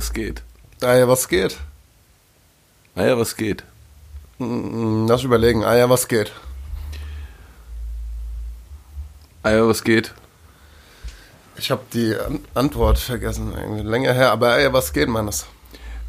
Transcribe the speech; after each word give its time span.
was 0.00 0.14
geht? 0.14 0.42
Ah 0.82 0.94
ja, 0.96 1.06
was 1.06 1.28
geht? 1.28 1.58
Ah 2.94 3.04
ja, 3.04 3.18
was 3.18 3.36
geht? 3.36 3.64
Lass 4.38 5.24
überlegen. 5.24 5.62
Ah 5.62 5.76
ja, 5.76 5.90
was 5.90 6.08
geht? 6.08 6.32
Ah 9.42 9.50
ja, 9.50 9.66
was 9.68 9.84
geht? 9.84 10.14
Ich 11.56 11.70
habe 11.70 11.82
die 11.92 12.16
An 12.16 12.40
Antwort 12.54 12.98
vergessen. 12.98 13.52
Irgendwie 13.54 13.82
länger 13.82 14.14
her. 14.14 14.32
Aber 14.32 14.58
ja, 14.58 14.72
was 14.72 14.90
geht, 14.94 15.08
Mannes? 15.10 15.44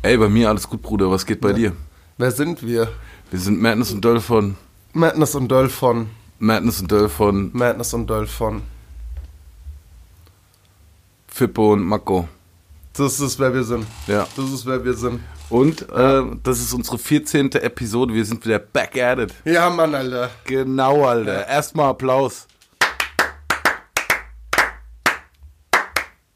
Ey, 0.03 0.15
bei 0.17 0.29
mir 0.29 0.47
alles 0.47 0.69
gut, 0.69 0.81
Bruder. 0.81 1.11
Was 1.11 1.25
geht 1.25 1.41
bei 1.41 1.49
Ja. 1.49 1.55
dir? 1.55 1.71
Wer 2.17 2.31
sind 2.31 2.63
wir? 2.66 2.88
Wir 3.30 3.39
sind 3.39 3.61
Madness 3.61 3.91
und 3.91 4.05
Döll 4.05 4.21
von 4.21 4.55
Madness 4.94 5.35
und 5.35 5.49
Döll 5.52 5.67
von. 5.69 6.09
Madness 6.39 6.80
und 6.80 6.89
Döll 6.91 7.09
von 7.09 7.49
Madness 7.53 7.94
und 7.94 8.09
Döll 8.09 8.25
von. 8.27 8.61
Fippo 11.27 11.73
und 11.73 11.83
Mako. 11.83 12.30
Das 12.98 13.22
ist, 13.22 13.40
wer 13.40 13.54
wir 13.54 13.63
sind. 13.63 13.86
Ja. 14.08 14.27
Das 14.36 14.52
ist, 14.52 14.66
wer 14.66 14.84
wir 14.84 14.94
sind. 14.94 15.22
Und 15.50 15.90
äh, 15.90 16.23
das 16.44 16.59
ist 16.59 16.73
unsere 16.73 16.98
14. 16.98 17.52
Episode. 17.54 18.14
Wir 18.14 18.26
sind 18.26 18.45
wieder 18.45 18.59
back 18.59 19.02
at 19.02 19.20
it. 19.20 19.34
Ja, 19.45 19.70
Mann, 19.70 19.95
Alter. 19.95 20.30
Genau, 20.45 21.05
Alter. 21.05 21.48
Erstmal 21.48 21.90
Applaus. 21.90 22.48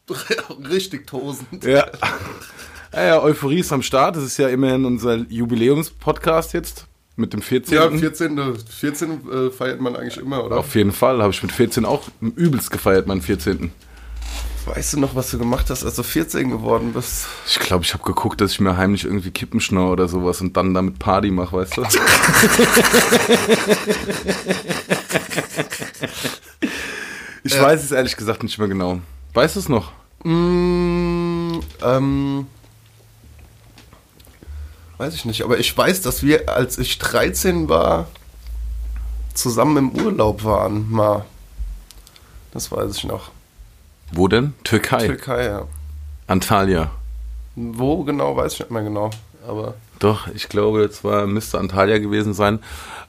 Richtig 0.70 1.08
tosend. 1.08 1.64
Ja. 1.64 1.88
ja, 2.94 3.22
Euphorie 3.22 3.60
ist 3.60 3.74
am 3.74 3.82
Start. 3.82 4.16
Das 4.16 4.24
ist 4.24 4.38
ja 4.38 4.48
immerhin 4.48 4.86
unser 4.86 5.16
Jubiläumspodcast 5.16 6.54
jetzt 6.54 6.86
mit 7.18 7.34
dem 7.34 7.42
14. 7.42 7.76
Ja, 7.76 7.90
14. 7.90 8.56
14 8.58 9.12
äh, 9.12 9.52
feiert 9.52 9.82
man 9.82 9.96
eigentlich 9.96 10.18
immer, 10.18 10.46
oder? 10.46 10.58
Auf 10.58 10.74
jeden 10.76 10.94
Fall. 10.94 11.22
Habe 11.22 11.34
ich 11.34 11.44
mit 11.44 11.52
14 11.52 11.84
auch 11.84 12.04
übelst 12.22 12.72
gefeiert, 12.72 13.08
meinen 13.08 13.22
14. 13.22 13.72
Weißt 14.66 14.94
du 14.94 15.00
noch, 15.00 15.14
was 15.16 15.30
du 15.32 15.38
gemacht 15.38 15.70
hast, 15.70 15.84
als 15.84 15.96
du 15.96 16.02
14 16.04 16.50
geworden 16.50 16.94
bist? 16.94 17.28
Ich 17.48 17.60
glaube, 17.60 17.84
ich 17.84 17.94
habe 17.94 18.04
geguckt, 18.04 18.42
dass 18.42 18.52
ich 18.54 18.60
mir 18.60 18.76
heimlich 18.78 19.06
irgendwie 19.06 19.30
Kippen 19.32 19.60
schnau 19.62 19.92
oder 19.92 20.08
sowas 20.08 20.42
und 20.42 20.58
dann 20.58 20.74
damit 20.74 20.98
Party 20.98 21.30
mache, 21.30 21.56
weißt 21.58 21.78
du? 21.78 21.84
ich 27.44 27.54
Ja. 27.54 27.62
weiß 27.64 27.84
es 27.84 27.92
ehrlich 27.92 28.16
gesagt 28.18 28.44
nicht 28.44 28.58
mehr 28.58 28.68
genau. 28.68 29.00
Weißt 29.34 29.56
du 29.56 29.60
es 29.60 29.70
noch? 29.70 29.92
Mm, 30.24 31.60
ähm, 31.84 32.48
weiß 34.98 35.14
ich 35.14 35.26
nicht, 35.26 35.44
aber 35.44 35.60
ich 35.60 35.78
weiß, 35.78 36.02
dass 36.02 36.24
wir, 36.24 36.50
als 36.50 36.78
ich 36.80 36.98
13 36.98 37.70
war, 37.70 38.08
zusammen 39.34 39.78
im 39.78 39.92
Urlaub 39.92 40.44
waren, 40.44 40.90
mal. 40.90 41.26
Das 42.52 42.72
weiß 42.72 42.96
ich 42.96 43.04
noch. 43.04 43.32
Wo 44.16 44.28
denn? 44.28 44.54
Türkei. 44.64 45.08
Türkei, 45.08 45.46
ja. 45.46 45.64
Antalya. 46.28 46.92
Wo 47.56 48.04
genau, 48.04 48.36
weiß 48.36 48.54
ich 48.54 48.60
nicht 48.60 48.72
mehr 48.72 48.84
genau. 48.84 49.10
Aber 49.48 49.76
Doch, 50.00 50.28
ich 50.34 50.50
glaube, 50.50 50.84
es 50.84 51.04
war 51.04 51.28
müsste 51.28 51.60
Antalya 51.60 52.00
gewesen 52.00 52.34
sein. 52.34 52.60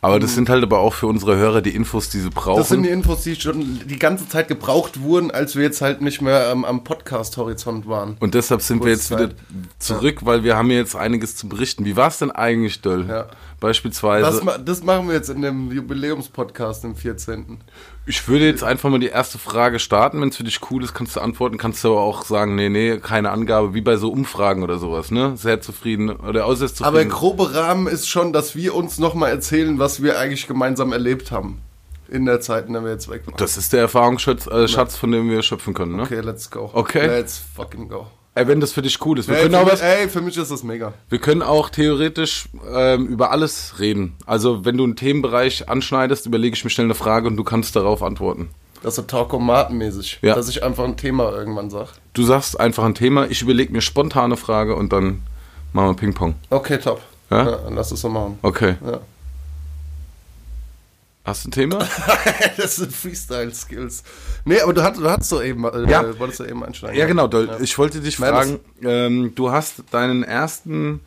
Aber 0.02 0.20
das 0.20 0.34
sind 0.34 0.48
halt 0.50 0.62
aber 0.62 0.78
auch 0.78 0.92
für 0.92 1.06
unsere 1.06 1.36
Hörer 1.36 1.62
die 1.62 1.74
Infos, 1.74 2.10
die 2.10 2.20
sie 2.20 2.28
brauchen. 2.30 2.52
Mhm. 2.54 2.58
das 2.58 2.68
sind 2.68 2.82
die 2.84 2.90
Infos, 2.90 3.22
die 3.22 3.34
schon 3.34 3.80
die 3.88 3.98
ganze 3.98 4.28
Zeit 4.28 4.46
gebraucht 4.46 5.00
wurden, 5.00 5.30
als 5.30 5.56
wir 5.56 5.62
jetzt 5.64 5.80
halt 5.80 6.00
nicht 6.02 6.20
mehr 6.20 6.50
ähm, 6.52 6.64
am 6.64 6.84
Podcast-Horizont 6.84 7.88
waren. 7.88 8.16
und 8.20 8.34
deshalb 8.34 8.60
sind 8.60 8.84
wir 8.84 8.90
jetzt 8.92 9.10
wieder 9.10 9.28
Kurzzeit. 9.28 9.36
zurück, 9.78 10.18
weil 10.26 10.44
wir 10.44 10.56
haben 10.56 10.70
jetzt 10.70 10.94
einiges 10.94 11.34
zu 11.34 11.48
berichten. 11.48 11.84
Wie 11.86 11.96
war 11.96 12.08
es 12.08 12.18
denn 12.18 12.30
eigentlich, 12.30 12.82
Döll? 12.82 13.06
Ja. 13.08 13.26
Beispielsweise. 13.58 14.26
Das, 14.30 14.44
ma- 14.44 14.58
das 14.58 14.82
machen 14.84 15.08
wir 15.08 15.14
jetzt 15.14 15.30
in 15.30 15.40
dem 15.42 15.72
Jubiläumspodcast 15.72 16.84
im 16.84 16.94
14. 16.94 17.58
Ich 18.08 18.28
würde 18.28 18.46
jetzt 18.46 18.62
einfach 18.62 18.88
mal 18.88 19.00
die 19.00 19.08
erste 19.08 19.36
Frage 19.36 19.80
starten. 19.80 20.20
Wenn 20.20 20.28
es 20.28 20.36
für 20.36 20.44
dich 20.44 20.60
cool 20.70 20.84
ist, 20.84 20.94
kannst 20.94 21.16
du 21.16 21.20
antworten. 21.20 21.58
Kannst 21.58 21.82
du 21.82 21.88
aber 21.88 22.02
auch 22.02 22.24
sagen, 22.24 22.54
nee, 22.54 22.68
nee, 22.68 22.98
keine 22.98 23.30
Angabe, 23.30 23.74
wie 23.74 23.80
bei 23.80 23.96
so 23.96 24.10
Umfragen 24.12 24.62
oder 24.62 24.78
sowas, 24.78 25.10
ne? 25.10 25.36
Sehr 25.36 25.60
zufrieden 25.60 26.10
oder 26.10 26.46
äußerst 26.46 26.82
Aber 26.82 26.98
zufrieden. 26.98 27.10
grobe 27.10 27.54
Rahmen 27.54 27.88
ist 27.88 28.08
schon, 28.08 28.32
dass 28.32 28.54
wir 28.54 28.76
uns 28.76 28.98
nochmal 28.98 29.30
erzählen, 29.30 29.80
was 29.80 30.04
wir 30.04 30.20
eigentlich 30.20 30.46
gemeinsam 30.46 30.92
erlebt 30.92 31.32
haben. 31.32 31.60
In 32.08 32.24
der 32.24 32.40
Zeit, 32.40 32.68
in 32.68 32.74
der 32.74 32.84
wir 32.84 32.92
jetzt 32.92 33.08
weg 33.10 33.26
waren. 33.26 33.34
das 33.38 33.56
ist 33.56 33.72
der 33.72 33.80
Erfahrungsschatz, 33.80 34.46
äh, 34.46 34.68
Schatz, 34.68 34.96
von 34.96 35.10
dem 35.10 35.28
wir 35.28 35.42
schöpfen 35.42 35.74
können, 35.74 35.96
ne? 35.96 36.02
Okay, 36.04 36.20
let's 36.20 36.48
go. 36.48 36.70
Okay. 36.72 37.04
Let's 37.08 37.42
fucking 37.56 37.88
go. 37.88 38.06
Ey, 38.36 38.46
wenn 38.48 38.60
das 38.60 38.72
für 38.72 38.82
dich 38.82 39.04
cool 39.06 39.18
ist. 39.18 39.28
Wir, 39.28 39.36
Ey, 39.36 39.42
können, 39.44 39.54
für 39.54 39.60
auch 39.60 39.64
mich, 39.64 39.72
was, 39.72 39.80
ey, 39.80 40.08
für 40.10 40.20
mich 40.20 40.36
ist 40.36 40.50
das 40.50 40.62
mega. 40.62 40.92
wir 41.08 41.18
können 41.18 41.40
auch 41.40 41.70
theoretisch 41.70 42.50
ähm, 42.70 43.06
über 43.06 43.30
alles 43.30 43.80
reden. 43.80 44.14
Also, 44.26 44.66
wenn 44.66 44.76
du 44.76 44.84
einen 44.84 44.94
Themenbereich 44.94 45.70
anschneidest, 45.70 46.26
überlege 46.26 46.54
ich 46.54 46.62
mir 46.62 46.68
schnell 46.68 46.86
eine 46.86 46.94
Frage 46.94 47.28
und 47.28 47.38
du 47.38 47.44
kannst 47.44 47.74
darauf 47.76 48.02
antworten. 48.02 48.50
Das 48.82 48.98
ist 48.98 49.10
Talkomaten-mäßig. 49.10 50.18
Ja. 50.20 50.34
Dass 50.34 50.50
ich 50.50 50.62
einfach 50.62 50.84
ein 50.84 50.98
Thema 50.98 51.32
irgendwann 51.32 51.70
sag. 51.70 51.94
Du 52.12 52.24
sagst 52.24 52.60
einfach 52.60 52.84
ein 52.84 52.94
Thema, 52.94 53.26
ich 53.30 53.40
überlege 53.40 53.72
mir 53.72 53.80
spontane 53.80 54.36
Frage 54.36 54.76
und 54.76 54.92
dann 54.92 55.22
machen 55.72 55.88
wir 55.88 55.94
Ping-Pong. 55.94 56.34
Okay, 56.50 56.76
top. 56.76 57.00
Ja? 57.30 57.44
dann 57.56 57.74
lass 57.74 57.90
es 57.90 58.02
so 58.02 58.10
machen. 58.10 58.38
Okay. 58.42 58.76
Ja. 58.86 59.00
Hast 61.26 61.44
du 61.44 61.48
ein 61.48 61.52
Thema? 61.52 61.86
das 62.56 62.76
sind 62.76 62.92
Freestyle-Skills. 62.92 64.04
Nee, 64.44 64.60
aber 64.60 64.72
du 64.72 64.82
hattest, 64.84 65.02
du 65.02 65.10
hattest 65.10 65.32
doch 65.32 65.42
eben, 65.42 65.64
äh, 65.64 65.90
Ja. 65.90 66.16
wolltest 66.20 66.38
du 66.40 66.44
eben 66.44 66.62
einsteigen. 66.64 66.96
Ja, 66.96 67.06
genau. 67.06 67.26
Doll. 67.26 67.48
Ja. 67.48 67.58
Ich 67.60 67.76
wollte 67.78 68.00
dich 68.00 68.18
Madness. 68.20 68.50
fragen, 68.50 68.60
ähm, 68.82 69.34
du 69.34 69.50
hast 69.50 69.82
deinen 69.90 70.22
ersten 70.22 71.00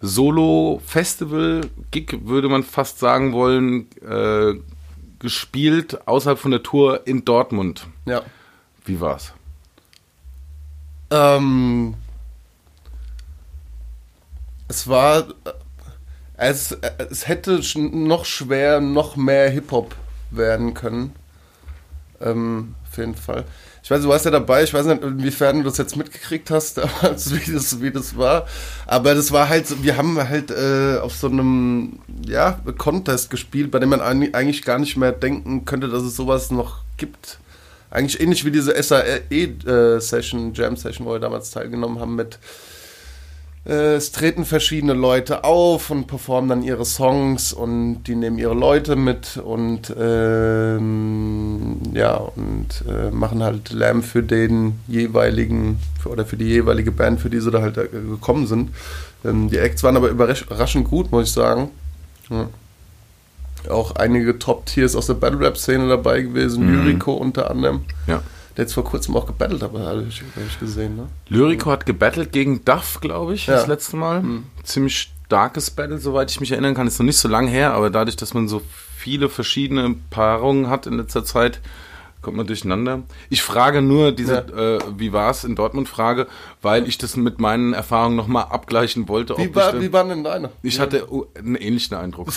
Solo-Festival-Gig, 0.00 2.18
würde 2.24 2.48
man 2.48 2.64
fast 2.64 2.98
sagen 2.98 3.32
wollen, 3.32 3.86
äh, 4.02 4.54
gespielt 5.20 6.06
außerhalb 6.08 6.38
von 6.38 6.50
der 6.50 6.62
Tour 6.62 7.06
in 7.06 7.24
Dortmund. 7.24 7.86
Ja. 8.04 8.20
Wie 8.84 9.00
war's? 9.00 9.32
Ähm, 11.10 11.94
es 14.68 14.86
war, 14.88 15.28
es, 16.36 16.72
äh, 16.72 16.90
es 17.10 17.28
hätte 17.28 17.60
noch 17.76 18.24
schwer, 18.24 18.80
noch 18.80 19.16
mehr 19.16 19.50
Hip-Hop 19.50 19.94
werden 20.30 20.74
können. 20.74 21.14
Ähm, 22.20 22.74
auf 22.90 22.96
jeden 22.98 23.14
Fall. 23.14 23.44
Ich 23.82 23.90
weiß, 23.90 24.02
du 24.02 24.08
warst 24.08 24.24
ja 24.24 24.30
dabei, 24.32 24.64
ich 24.64 24.74
weiß 24.74 24.86
nicht, 24.86 25.02
inwiefern 25.02 25.58
du 25.58 25.62
das 25.64 25.76
jetzt 25.78 25.96
mitgekriegt 25.96 26.50
hast, 26.50 26.78
damals, 26.78 27.32
wie 27.32 27.52
das, 27.52 27.80
wie 27.80 27.90
das 27.92 28.16
war. 28.16 28.46
Aber 28.86 29.14
das 29.14 29.30
war 29.32 29.48
halt, 29.48 29.82
wir 29.84 29.96
haben 29.96 30.18
halt 30.18 30.50
äh, 30.50 30.98
auf 30.98 31.14
so 31.14 31.28
einem, 31.28 32.00
ja, 32.26 32.58
Contest 32.78 33.30
gespielt, 33.30 33.70
bei 33.70 33.78
dem 33.78 33.90
man 33.90 34.00
eig- 34.00 34.34
eigentlich 34.34 34.62
gar 34.64 34.78
nicht 34.78 34.96
mehr 34.96 35.12
denken 35.12 35.64
könnte, 35.66 35.88
dass 35.88 36.02
es 36.02 36.16
sowas 36.16 36.50
noch 36.50 36.80
gibt. 36.96 37.38
Eigentlich 37.90 38.20
ähnlich 38.20 38.44
wie 38.44 38.50
diese 38.50 38.74
SAE-Session, 38.82 40.52
Jam-Session, 40.54 41.06
wo 41.06 41.12
wir 41.12 41.20
damals 41.20 41.52
teilgenommen 41.52 42.00
haben 42.00 42.16
mit 42.16 42.34
äh, 42.34 42.38
es 43.72 44.12
treten 44.12 44.44
verschiedene 44.44 44.92
Leute 44.92 45.42
auf 45.44 45.90
und 45.90 46.06
performen 46.06 46.48
dann 46.48 46.62
ihre 46.62 46.84
Songs 46.84 47.52
und 47.52 48.04
die 48.04 48.14
nehmen 48.14 48.38
ihre 48.38 48.54
Leute 48.54 48.94
mit 48.94 49.38
und 49.38 49.92
ähm, 49.98 51.78
ja 51.92 52.14
und 52.14 52.84
äh, 52.88 53.10
machen 53.10 53.42
halt 53.42 53.70
Lärm 53.70 54.02
für 54.02 54.22
den 54.22 54.78
jeweiligen 54.86 55.78
für, 56.00 56.10
oder 56.10 56.24
für 56.24 56.36
die 56.36 56.44
jeweilige 56.46 56.92
Band, 56.92 57.20
für 57.20 57.30
die 57.30 57.40
sie 57.40 57.50
da 57.50 57.60
halt 57.60 57.76
äh, 57.76 57.88
gekommen 57.88 58.46
sind. 58.46 58.70
Ähm, 59.24 59.50
die 59.50 59.58
Acts 59.58 59.82
waren 59.82 59.96
aber 59.96 60.10
überraschend 60.10 60.88
gut, 60.88 61.10
muss 61.10 61.28
ich 61.28 61.32
sagen. 61.32 61.70
Ja. 62.30 62.48
Auch 63.68 63.96
einige 63.96 64.38
Top-Tiers 64.38 64.94
aus 64.94 65.06
der 65.08 65.14
Battle-Rap-Szene 65.14 65.88
dabei 65.88 66.22
gewesen, 66.22 66.66
Mhm. 66.66 66.84
Lyrico 66.84 67.14
unter 67.14 67.50
anderem. 67.50 67.80
Ja. 68.06 68.22
Der 68.56 68.64
jetzt 68.64 68.72
vor 68.74 68.84
kurzem 68.84 69.14
auch 69.16 69.26
gebattelt, 69.26 69.62
aber 69.62 69.80
habe 69.80 70.06
ich, 70.08 70.22
ich 70.46 70.58
gesehen, 70.58 70.96
ne? 70.96 71.08
Lyrico 71.28 71.70
hat 71.70 71.84
gebattelt 71.84 72.32
gegen 72.32 72.64
Duff, 72.64 73.00
glaube 73.00 73.34
ich, 73.34 73.46
Ja. 73.46 73.54
das 73.56 73.66
letzte 73.66 73.96
Mal. 73.96 74.24
Ziemlich 74.62 75.10
starkes 75.26 75.70
Battle, 75.70 75.98
soweit 75.98 76.30
ich 76.30 76.40
mich 76.40 76.52
erinnern 76.52 76.74
kann. 76.74 76.86
Ist 76.86 76.98
noch 76.98 77.04
nicht 77.06 77.18
so 77.18 77.28
lang 77.28 77.48
her, 77.48 77.74
aber 77.74 77.90
dadurch, 77.90 78.16
dass 78.16 78.32
man 78.32 78.48
so 78.48 78.62
viele 78.96 79.28
verschiedene 79.28 79.94
Paarungen 80.10 80.70
hat 80.70 80.86
in 80.86 80.96
letzter 80.96 81.24
Zeit, 81.24 81.60
kommt 82.22 82.38
man 82.38 82.46
durcheinander. 82.46 83.02
Ich 83.28 83.42
frage 83.42 83.82
nur 83.82 84.10
diese, 84.12 84.38
äh, 84.38 84.78
wie 84.98 85.12
war 85.12 85.30
es 85.30 85.44
in 85.44 85.54
Dortmund, 85.54 85.88
Frage, 85.88 86.26
weil 86.62 86.88
ich 86.88 86.98
das 86.98 87.14
mit 87.16 87.38
meinen 87.38 87.72
Erfahrungen 87.72 88.16
nochmal 88.16 88.46
abgleichen 88.50 89.06
wollte. 89.08 89.36
Wie, 89.36 89.54
war, 89.54 89.74
ich, 89.74 89.80
wie 89.80 89.92
waren 89.92 90.08
denn 90.08 90.24
deine? 90.24 90.50
ich 90.62 90.80
hatte 90.80 91.12
oh, 91.12 91.26
einen 91.38 91.56
ähnlichen 91.56 91.96
Eindruck. 91.96 92.28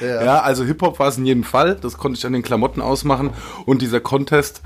Ja. 0.00 0.24
Ja, 0.24 0.40
also 0.40 0.64
Hip-Hop 0.64 0.98
war 0.98 1.08
es 1.08 1.18
in 1.18 1.26
jedem 1.26 1.44
Fall. 1.44 1.76
Das 1.76 1.98
konnte 1.98 2.18
ich 2.18 2.26
an 2.26 2.32
den 2.32 2.42
Klamotten 2.42 2.80
ausmachen. 2.80 3.30
Und 3.66 3.82
dieser 3.82 4.00
Contest 4.00 4.62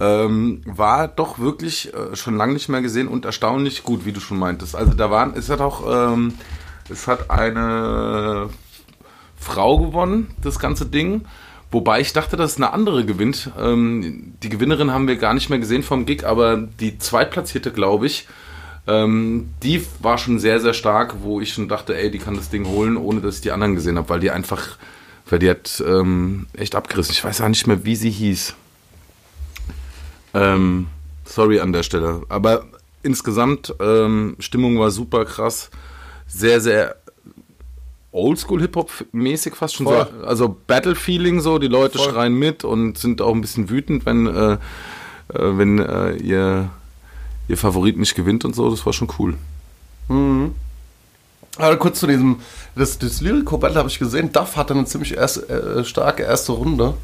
ähm, 0.00 0.62
war 0.64 1.08
doch 1.08 1.38
wirklich 1.38 1.92
äh, 1.94 2.14
schon 2.16 2.36
lange 2.36 2.52
nicht 2.52 2.68
mehr 2.68 2.82
gesehen 2.82 3.08
und 3.08 3.24
erstaunlich 3.24 3.82
gut, 3.82 4.04
wie 4.04 4.12
du 4.12 4.20
schon 4.20 4.38
meintest. 4.38 4.76
Also 4.76 4.94
da 4.94 5.10
waren, 5.10 5.34
es 5.36 5.50
hat 5.50 5.60
auch, 5.60 6.12
ähm, 6.12 6.34
es 6.88 7.06
hat 7.08 7.30
eine 7.30 8.48
Frau 9.36 9.78
gewonnen, 9.78 10.34
das 10.42 10.58
ganze 10.58 10.86
Ding. 10.86 11.24
Wobei 11.70 12.00
ich 12.00 12.12
dachte, 12.12 12.36
dass 12.36 12.56
eine 12.56 12.72
andere 12.72 13.04
gewinnt. 13.04 13.50
Ähm, 13.58 14.34
die 14.42 14.48
Gewinnerin 14.48 14.92
haben 14.92 15.08
wir 15.08 15.16
gar 15.16 15.34
nicht 15.34 15.50
mehr 15.50 15.58
gesehen 15.58 15.82
vom 15.82 16.06
Gig, 16.06 16.24
aber 16.24 16.56
die 16.56 16.98
Zweitplatzierte, 16.98 17.72
glaube 17.72 18.06
ich, 18.06 18.28
ähm, 18.86 19.50
die 19.62 19.84
war 20.00 20.18
schon 20.18 20.38
sehr, 20.38 20.60
sehr 20.60 20.74
stark, 20.74 21.16
wo 21.22 21.40
ich 21.40 21.52
schon 21.52 21.68
dachte, 21.68 21.96
ey, 21.96 22.10
die 22.10 22.18
kann 22.18 22.36
das 22.36 22.50
Ding 22.50 22.66
holen, 22.66 22.96
ohne 22.96 23.20
dass 23.20 23.36
ich 23.36 23.40
die 23.40 23.52
anderen 23.52 23.74
gesehen 23.74 23.96
habe, 23.98 24.08
weil 24.08 24.20
die 24.20 24.30
einfach, 24.30 24.78
weil 25.28 25.38
die 25.38 25.50
hat 25.50 25.82
ähm, 25.86 26.46
echt 26.52 26.74
abgerissen. 26.74 27.12
Ich 27.12 27.24
weiß 27.24 27.40
auch 27.40 27.48
nicht 27.48 27.66
mehr, 27.66 27.84
wie 27.84 27.96
sie 27.96 28.10
hieß. 28.10 28.54
Ähm, 30.34 30.86
Sorry 31.24 31.60
an 31.60 31.72
der 31.72 31.82
Stelle. 31.82 32.22
Aber 32.28 32.66
insgesamt, 33.02 33.74
ähm, 33.80 34.36
Stimmung 34.38 34.78
war 34.78 34.90
super 34.90 35.24
krass. 35.24 35.70
Sehr, 36.28 36.60
sehr 36.60 36.96
Oldschool-Hip-Hop-mäßig 38.12 39.54
fast 39.54 39.74
schon. 39.74 39.86
Voll. 39.86 40.06
So, 40.20 40.26
also 40.26 40.56
Battle-Feeling 40.66 41.40
so, 41.40 41.58
die 41.58 41.68
Leute 41.68 41.98
Voll. 41.98 42.12
schreien 42.12 42.34
mit 42.34 42.64
und 42.64 42.96
sind 42.98 43.20
auch 43.20 43.34
ein 43.34 43.40
bisschen 43.40 43.68
wütend, 43.68 44.06
wenn, 44.06 44.26
äh, 44.26 44.52
äh, 44.52 44.58
wenn 45.28 45.78
äh, 45.78 46.16
ihr, 46.16 46.70
ihr 47.48 47.56
Favorit 47.56 47.98
nicht 47.98 48.14
gewinnt 48.14 48.44
und 48.44 48.54
so. 48.54 48.70
Das 48.70 48.84
war 48.86 48.92
schon 48.92 49.08
cool. 49.18 49.34
Mhm. 50.08 50.54
Aber 51.58 51.76
kurz 51.76 52.00
zu 52.00 52.06
diesem, 52.06 52.40
das, 52.74 52.98
das 52.98 53.20
Lyrico 53.20 53.56
Battle 53.58 53.78
habe 53.78 53.88
ich 53.88 53.98
gesehen. 53.98 54.32
Duff 54.32 54.56
hatte 54.56 54.74
eine 54.74 54.84
ziemlich 54.84 55.16
erst, 55.16 55.48
äh, 55.48 55.84
starke 55.84 56.22
erste 56.22 56.52
Runde. 56.52 56.94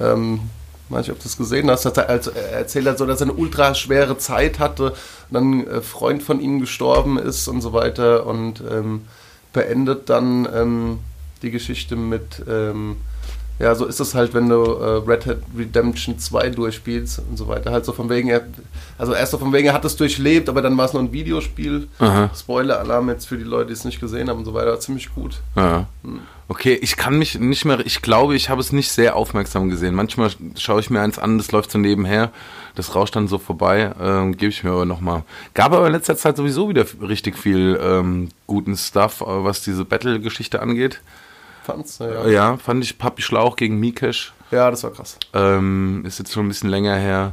Ähm, 0.00 0.40
weiß 0.88 1.06
nicht, 1.06 1.12
ob 1.12 1.18
du 1.18 1.24
das 1.24 1.36
gesehen 1.36 1.70
hast. 1.70 1.84
Dass 1.84 1.96
er, 1.96 2.08
als, 2.08 2.26
er 2.28 2.52
erzählt 2.52 2.86
hat 2.86 2.98
so, 2.98 3.06
dass 3.06 3.20
er 3.20 3.28
eine 3.28 3.36
ultra 3.36 3.74
schwere 3.74 4.16
Zeit 4.16 4.58
hatte, 4.58 4.94
dann 5.30 5.60
ein 5.60 5.66
äh, 5.66 5.80
Freund 5.82 6.22
von 6.22 6.40
ihm 6.40 6.60
gestorben 6.60 7.18
ist 7.18 7.48
und 7.48 7.60
so 7.60 7.72
weiter 7.72 8.26
und 8.26 8.62
ähm, 8.70 9.02
beendet 9.52 10.08
dann 10.08 10.48
ähm, 10.52 10.98
die 11.42 11.50
Geschichte 11.50 11.96
mit, 11.96 12.42
ähm, 12.48 12.96
ja, 13.60 13.74
so 13.74 13.84
ist 13.84 14.00
es 14.00 14.14
halt, 14.14 14.32
wenn 14.32 14.48
du 14.48 14.56
äh, 14.56 15.02
Red 15.06 15.26
Hat 15.26 15.36
Redemption 15.56 16.18
2 16.18 16.48
durchspielst 16.48 17.20
und 17.28 17.36
so 17.36 17.46
weiter. 17.46 17.72
Halt 17.72 17.84
so 17.84 17.92
von 17.92 18.08
wegen, 18.08 18.30
er, 18.30 18.46
also 18.96 19.12
erst 19.12 19.32
so 19.32 19.38
von 19.38 19.52
wegen, 19.52 19.68
er 19.68 19.74
hat 19.74 19.84
es 19.84 19.96
durchlebt, 19.96 20.48
aber 20.48 20.62
dann 20.62 20.78
war 20.78 20.86
es 20.86 20.94
nur 20.94 21.02
ein 21.02 21.12
Videospiel. 21.12 21.86
Aha. 21.98 22.30
Spoiler-Alarm 22.34 23.10
jetzt 23.10 23.28
für 23.28 23.36
die 23.36 23.44
Leute, 23.44 23.66
die 23.66 23.72
es 23.74 23.84
nicht 23.84 24.00
gesehen 24.00 24.30
haben 24.30 24.38
und 24.38 24.46
so 24.46 24.54
weiter. 24.54 24.80
Ziemlich 24.80 25.14
gut. 25.14 25.40
Ja. 25.56 25.86
Okay, 26.48 26.78
ich 26.80 26.96
kann 26.96 27.18
mich 27.18 27.38
nicht 27.38 27.66
mehr, 27.66 27.80
ich 27.84 28.00
glaube, 28.00 28.34
ich 28.34 28.48
habe 28.48 28.62
es 28.62 28.72
nicht 28.72 28.90
sehr 28.90 29.14
aufmerksam 29.14 29.68
gesehen. 29.68 29.94
Manchmal 29.94 30.30
schaue 30.56 30.80
ich 30.80 30.88
mir 30.88 31.02
eins 31.02 31.18
an, 31.18 31.36
das 31.36 31.52
läuft 31.52 31.70
so 31.70 31.78
nebenher, 31.78 32.30
das 32.76 32.94
rauscht 32.94 33.14
dann 33.14 33.28
so 33.28 33.36
vorbei, 33.36 33.92
ähm, 34.00 34.38
gebe 34.38 34.48
ich 34.48 34.64
mir 34.64 34.70
aber 34.70 34.86
nochmal. 34.86 35.22
Gab 35.52 35.72
aber 35.72 35.86
in 35.86 35.92
letzter 35.92 36.16
Zeit 36.16 36.38
sowieso 36.38 36.70
wieder 36.70 36.86
richtig 37.02 37.36
viel 37.36 37.78
ähm, 37.80 38.30
guten 38.46 38.74
Stuff, 38.78 39.20
äh, 39.20 39.26
was 39.26 39.60
diese 39.60 39.84
Battle-Geschichte 39.84 40.62
angeht. 40.62 41.02
Fand's, 41.72 41.98
Ja. 41.98 42.26
ja. 42.28 42.56
fand 42.56 42.84
ich 42.84 42.98
Papi 42.98 43.22
Schlauch 43.22 43.56
gegen 43.56 43.78
Mikesh. 43.78 44.32
Ja, 44.50 44.70
das 44.70 44.82
war 44.84 44.90
krass. 44.90 45.16
Ähm, 45.34 46.02
ist 46.06 46.18
jetzt 46.18 46.32
schon 46.32 46.46
ein 46.46 46.48
bisschen 46.48 46.70
länger 46.70 46.96
her. 46.96 47.32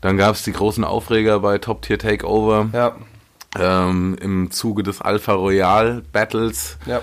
Dann 0.00 0.16
gab 0.16 0.34
es 0.34 0.42
die 0.42 0.52
großen 0.52 0.84
Aufreger 0.84 1.40
bei 1.40 1.58
Top 1.58 1.82
Tier 1.82 1.98
Takeover 1.98 2.68
Ja, 2.72 2.96
ähm, 3.58 4.16
im 4.20 4.50
Zuge 4.50 4.82
des 4.82 5.00
Alpha 5.00 5.32
Royale 5.32 6.02
Battles. 6.12 6.78
ja. 6.86 7.00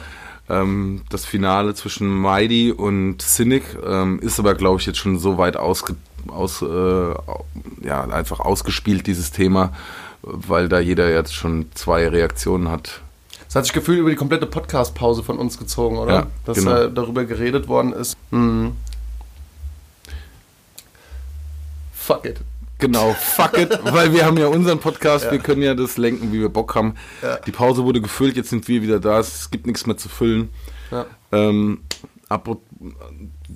Ähm, 0.49 1.03
das 1.09 1.23
Finale 1.25 1.73
zwischen 1.73 2.09
Mighty 2.21 2.73
und 2.73 3.21
Cynic 3.21 3.63
ähm, 3.87 4.19
ist 4.19 4.39
aber, 4.39 4.55
glaube 4.55 4.79
ich, 4.81 4.85
jetzt 4.85 4.99
schon 4.99 5.17
so 5.17 5.37
weit 5.37 5.55
ausge, 5.55 5.95
aus, 6.27 6.61
äh, 6.61 7.13
ja, 7.81 8.03
einfach 8.03 8.41
ausgespielt, 8.41 9.07
dieses 9.07 9.31
Thema, 9.31 9.71
weil 10.21 10.67
da 10.67 10.79
jeder 10.79 11.09
jetzt 11.09 11.33
schon 11.33 11.67
zwei 11.75 12.09
Reaktionen 12.09 12.69
hat. 12.69 13.01
Das 13.53 13.59
hat 13.59 13.65
sich 13.65 13.73
gefühlt 13.73 13.99
über 13.99 14.09
die 14.09 14.15
komplette 14.15 14.47
Podcast-Pause 14.47 15.21
von 15.21 15.37
uns 15.37 15.59
gezogen, 15.59 15.99
oder? 15.99 16.11
Ja, 16.13 16.27
Dass 16.45 16.57
genau. 16.57 16.71
äh, 16.75 16.91
darüber 16.91 17.23
geredet 17.23 17.67
worden 17.67 17.93
ist. 17.93 18.17
Mhm. 18.31 18.71
Fuck 21.93 22.25
it. 22.25 22.41
Genau, 22.79 23.13
fuck 23.13 23.57
it, 23.59 23.79
weil 23.93 24.11
wir 24.11 24.25
haben 24.25 24.37
ja 24.37 24.47
unseren 24.47 24.79
Podcast, 24.79 25.25
Ja. 25.25 25.31
wir 25.31 25.39
können 25.39 25.61
ja 25.61 25.75
das 25.75 25.97
lenken, 25.97 26.33
wie 26.33 26.41
wir 26.41 26.49
Bock 26.49 26.73
haben. 26.75 26.95
Ja. 27.21 27.37
Die 27.37 27.51
Pause 27.51 27.83
wurde 27.85 28.01
gefüllt, 28.01 28.35
jetzt 28.35 28.49
sind 28.49 28.67
wir 28.67 28.81
wieder 28.81 28.99
da, 28.99 29.19
es 29.19 29.51
gibt 29.51 29.67
nichts 29.67 29.85
mehr 29.85 29.97
zu 29.97 30.09
füllen. 30.09 30.49
Ja. 30.91 31.05
Ähm, 31.31 31.81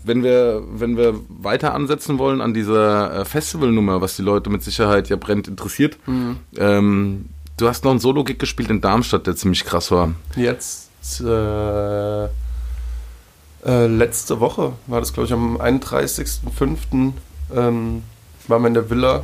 wenn 0.03 0.23
wir, 0.23 0.61
wenn 0.71 0.95
wir 0.95 1.15
weiter 1.27 1.73
ansetzen 1.73 2.19
wollen 2.19 2.39
an 2.39 2.53
dieser 2.53 3.21
äh, 3.21 3.25
Festivalnummer, 3.25 3.99
was 3.99 4.15
die 4.15 4.21
Leute 4.21 4.51
mit 4.51 4.61
Sicherheit 4.61 5.09
ja 5.09 5.15
brennend 5.15 5.47
interessiert, 5.47 5.97
Mhm. 6.05 6.38
ähm, 6.57 7.25
du 7.57 7.68
hast 7.68 7.83
noch 7.83 7.92
einen 7.92 8.00
Solo-Gig 8.00 8.38
gespielt 8.39 8.69
in 8.69 8.81
Darmstadt, 8.81 9.27
der 9.27 9.36
ziemlich 9.36 9.65
krass 9.65 9.92
war. 9.92 10.13
Jetzt, 10.36 10.89
äh, 11.21 12.25
äh, 12.25 13.88
letzte 13.88 14.39
Woche 14.39 14.74
war 14.86 15.00
das, 15.00 15.13
glaube 15.13 15.27
ich, 15.27 15.33
am 15.33 15.59
31.05. 15.59 17.13
Ähm, 17.56 18.04
waren 18.48 18.62
wir 18.62 18.68
in 18.68 18.74
der 18.74 18.89
Villa. 18.89 19.24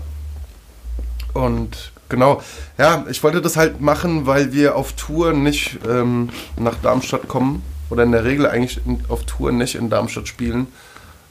Und 1.34 1.94
genau, 2.10 2.42
ja, 2.78 3.06
ich 3.10 3.24
wollte 3.24 3.42
das 3.42 3.56
halt 3.56 3.80
machen, 3.80 4.26
weil 4.26 4.52
wir 4.52 4.76
auf 4.76 4.94
Tour 4.94 5.34
nicht 5.34 5.80
ähm, 5.88 6.30
nach 6.58 6.76
Darmstadt 6.82 7.28
kommen. 7.28 7.64
Oder 7.90 8.04
in 8.04 8.12
der 8.12 8.24
Regel 8.24 8.48
eigentlich 8.48 8.82
auf 9.08 9.24
Tour 9.26 9.52
nicht 9.52 9.76
in 9.76 9.90
Darmstadt 9.90 10.28
spielen. 10.28 10.68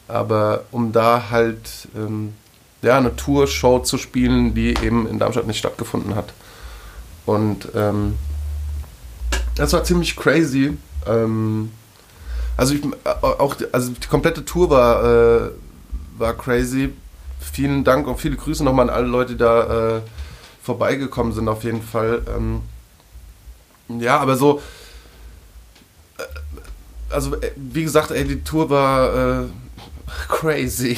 Aber 0.07 0.65
um 0.71 0.93
da 0.93 1.31
halt 1.31 1.89
ähm, 1.97 2.35
ja, 2.83 2.99
eine 2.99 3.17
Tour-Show 3.17 3.81
zu 3.81 3.99
spielen, 3.99 4.55
die 4.55 4.75
eben 4.83 5.09
in 5.09 5.19
Darmstadt 5.19 5.47
nicht 5.47 5.59
stattgefunden 5.59 6.15
hat. 6.15 6.33
Und 7.27 7.69
ähm, 7.75 8.17
das 9.55 9.73
war 9.73 9.85
ziemlich 9.85 10.17
crazy. 10.17 10.77
Ähm, 11.07 11.71
also 12.57 12.75
ich, 12.75 12.85
äh, 12.85 13.09
auch 13.21 13.57
also 13.73 13.93
die 13.93 14.09
komplette 14.09 14.45
Tour 14.45 14.71
war, 14.71 15.05
äh, 15.05 15.51
war 16.19 16.35
crazy. 16.35 16.93
Vielen 17.41 17.85
Dank 17.85 18.07
und 18.07 18.19
viele 18.19 18.37
Grüße 18.37 18.65
nochmal 18.65 18.89
an 18.89 18.95
alle 18.95 19.07
Leute, 19.07 19.33
die 19.33 19.39
da 19.39 19.97
äh, 19.97 20.01
vorbeigekommen 20.63 21.33
sind 21.33 21.49
auf 21.49 21.65
jeden 21.65 21.83
Fall. 21.83 22.23
Ähm, 22.35 22.63
ja, 24.01 24.19
aber 24.19 24.37
so, 24.37 24.63
äh, 26.19 26.23
also 27.11 27.37
äh, 27.37 27.51
wie 27.57 27.83
gesagt, 27.83 28.11
ey, 28.11 28.25
die 28.25 28.43
Tour 28.43 28.71
war 28.71 29.43
äh, 29.43 29.45
crazy. 30.29 30.97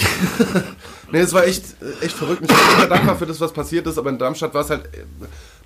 nee, 1.13 1.21
es 1.21 1.33
war 1.33 1.47
echt, 1.47 1.65
echt 2.03 2.15
verrückt. 2.15 2.43
Ich 2.43 2.49
bin 2.49 2.57
super 2.57 2.87
dankbar 2.87 3.17
für 3.17 3.27
das, 3.27 3.41
was 3.41 3.53
passiert 3.53 3.87
ist, 3.87 3.99
aber 3.99 4.11
in 4.11 4.19
Darmstadt 4.19 4.55
war 4.55 4.63
es 4.63 4.71
halt 4.71 4.89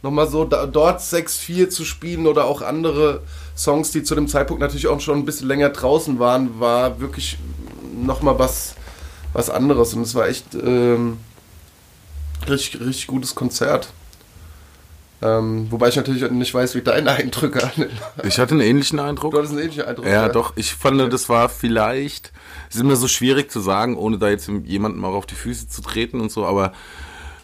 nochmal 0.02 0.28
so, 0.28 0.44
da, 0.44 0.66
dort 0.66 1.00
6-4 1.00 1.68
zu 1.68 1.84
spielen 1.84 2.26
oder 2.26 2.44
auch 2.44 2.62
andere 2.62 3.22
Songs, 3.56 3.90
die 3.90 4.02
zu 4.02 4.14
dem 4.14 4.28
Zeitpunkt 4.28 4.60
natürlich 4.60 4.86
auch 4.86 5.00
schon 5.00 5.18
ein 5.18 5.24
bisschen 5.24 5.48
länger 5.48 5.70
draußen 5.70 6.18
waren, 6.18 6.60
war 6.60 7.00
wirklich 7.00 7.38
nochmal 7.94 8.38
was, 8.38 8.74
was 9.32 9.50
anderes. 9.50 9.94
Und 9.94 10.02
es 10.02 10.14
war 10.14 10.28
echt 10.28 10.54
ähm, 10.54 11.18
richtig, 12.48 12.80
richtig 12.80 13.06
gutes 13.06 13.34
Konzert. 13.34 13.88
Ähm, 15.20 15.66
wobei 15.70 15.88
ich 15.88 15.96
natürlich 15.96 16.30
nicht 16.30 16.54
weiß, 16.54 16.76
wie 16.76 16.82
deine 16.82 17.10
Eindrücke 17.16 17.64
an. 17.64 17.86
Ich 18.22 18.38
hatte 18.38 18.52
einen 18.52 18.60
ähnlichen 18.60 19.00
Eindruck. 19.00 19.32
Du 19.32 19.38
hattest 19.38 19.52
einen 19.52 19.62
ähnlichen 19.62 19.84
Eindruck. 19.84 20.06
Ja, 20.06 20.28
doch. 20.28 20.52
Ich 20.54 20.74
fand, 20.74 21.12
das 21.12 21.28
war 21.28 21.48
vielleicht, 21.48 22.32
es 22.68 22.76
ist 22.76 22.82
immer 22.82 22.94
so 22.94 23.08
schwierig 23.08 23.50
zu 23.50 23.60
sagen, 23.60 23.96
ohne 23.96 24.18
da 24.18 24.28
jetzt 24.28 24.48
jemandem 24.64 25.04
auch 25.04 25.14
auf 25.14 25.26
die 25.26 25.34
Füße 25.34 25.68
zu 25.68 25.82
treten 25.82 26.20
und 26.20 26.30
so, 26.30 26.46
aber 26.46 26.72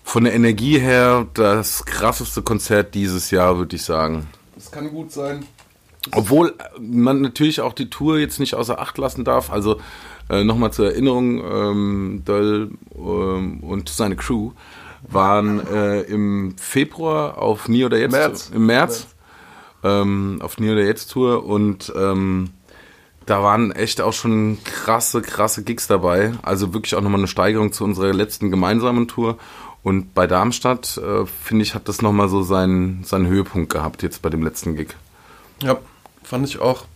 von 0.04 0.23
der 0.25 0.34
Energie 0.34 0.78
her 0.78 1.26
das 1.34 1.84
krasseste 1.87 2.42
Konzert 2.42 2.94
dieses 2.94 3.32
Jahr, 3.32 3.58
würde 3.58 3.75
ich 3.75 3.82
sagen. 3.82 4.28
Das 4.54 4.70
kann 4.70 4.90
gut 4.90 5.11
sein. 5.11 5.44
Obwohl 6.12 6.54
man 6.78 7.23
natürlich 7.23 7.62
auch 7.62 7.73
die 7.73 7.90
Tour 7.90 8.18
jetzt 8.18 8.38
nicht 8.38 8.54
außer 8.54 8.78
Acht 8.78 8.99
lassen 8.99 9.25
darf. 9.25 9.50
Also 9.50 9.80
äh, 10.28 10.44
nochmal 10.44 10.73
zur 10.73 10.87
Erinnerung, 10.87 11.42
ähm, 11.42 12.23
Döll 12.25 12.70
ähm, 12.94 13.61
und 13.61 13.88
seine 13.88 14.14
Crew 14.14 14.52
waren 15.08 15.66
äh, 15.66 16.02
im 16.02 16.54
Februar 16.58 17.38
auf 17.38 17.68
Nie 17.68 17.84
oder 17.84 17.99
Jetzt 17.99 18.12
März. 18.12 18.50
im 18.54 18.66
März 18.66 19.06
ähm, 19.82 20.38
auf 20.42 20.58
Nie 20.58 20.70
oder 20.70 20.84
Jetzt 20.84 21.12
Tour 21.12 21.44
und 21.44 21.92
ähm, 21.96 22.50
da 23.26 23.42
waren 23.42 23.73
echt 23.73 24.02
auch 24.02 24.12
schon 24.12 24.58
krasse, 24.64 25.23
krasse 25.23 25.64
Gigs 25.64 25.87
dabei. 25.87 26.32
Also 26.42 26.75
wirklich 26.75 26.94
auch 26.94 27.00
nochmal 27.00 27.20
eine 27.20 27.28
Steigerung 27.28 27.73
zu 27.73 27.84
unserer 27.84 28.12
letzten 28.12 28.50
gemeinsamen 28.50 29.08
Tour. 29.08 29.38
Und 29.84 30.14
bei 30.14 30.26
Darmstadt, 30.26 30.96
äh, 30.98 31.26
finde 31.26 31.62
ich, 31.62 31.74
hat 31.76 31.88
das 31.88 32.02
nochmal 32.02 32.28
so 32.28 32.42
seinen, 32.42 33.04
seinen 33.04 33.26
Höhepunkt 33.28 33.70
gehabt 33.70 34.02
jetzt 34.02 34.22
bei 34.22 34.30
dem 34.30 34.42
letzten 34.42 34.74
Gig. 34.76 34.88
Ja, 35.62 35.76
fand 36.24 36.48
ich 36.48 36.58
auch. 36.58 36.86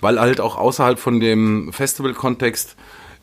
Weil 0.00 0.18
halt 0.20 0.40
auch 0.40 0.56
außerhalb 0.56 0.98
von 0.98 1.20
dem 1.20 1.72
Festival-Kontext 1.72 2.76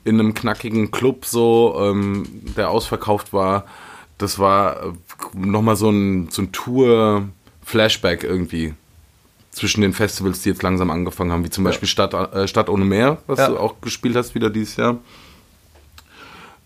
in 0.03 0.19
einem 0.19 0.33
knackigen 0.33 0.91
Club 0.91 1.25
so, 1.25 1.75
ähm, 1.81 2.27
der 2.57 2.69
ausverkauft 2.69 3.33
war, 3.33 3.63
das 4.17 4.39
war 4.39 4.83
äh, 4.83 4.91
nochmal 5.33 5.75
so 5.77 5.89
ein, 5.89 6.27
so 6.29 6.41
ein 6.41 6.51
Tour-Flashback 6.51 8.23
irgendwie 8.23 8.73
zwischen 9.51 9.81
den 9.81 9.93
Festivals, 9.93 10.41
die 10.41 10.49
jetzt 10.49 10.63
langsam 10.63 10.91
angefangen 10.91 11.31
haben, 11.31 11.43
wie 11.45 11.49
zum 11.49 11.63
Ja. 11.63 11.69
Beispiel 11.69 11.87
Stadt, 11.87 12.13
äh, 12.13 12.47
Stadt 12.47 12.69
ohne 12.69 12.85
Meer, 12.85 13.17
was 13.27 13.39
Ja. 13.39 13.47
du 13.47 13.57
auch 13.57 13.79
gespielt 13.81 14.15
hast 14.15 14.35
wieder 14.35 14.49
dieses 14.49 14.75
Jahr. 14.75 14.97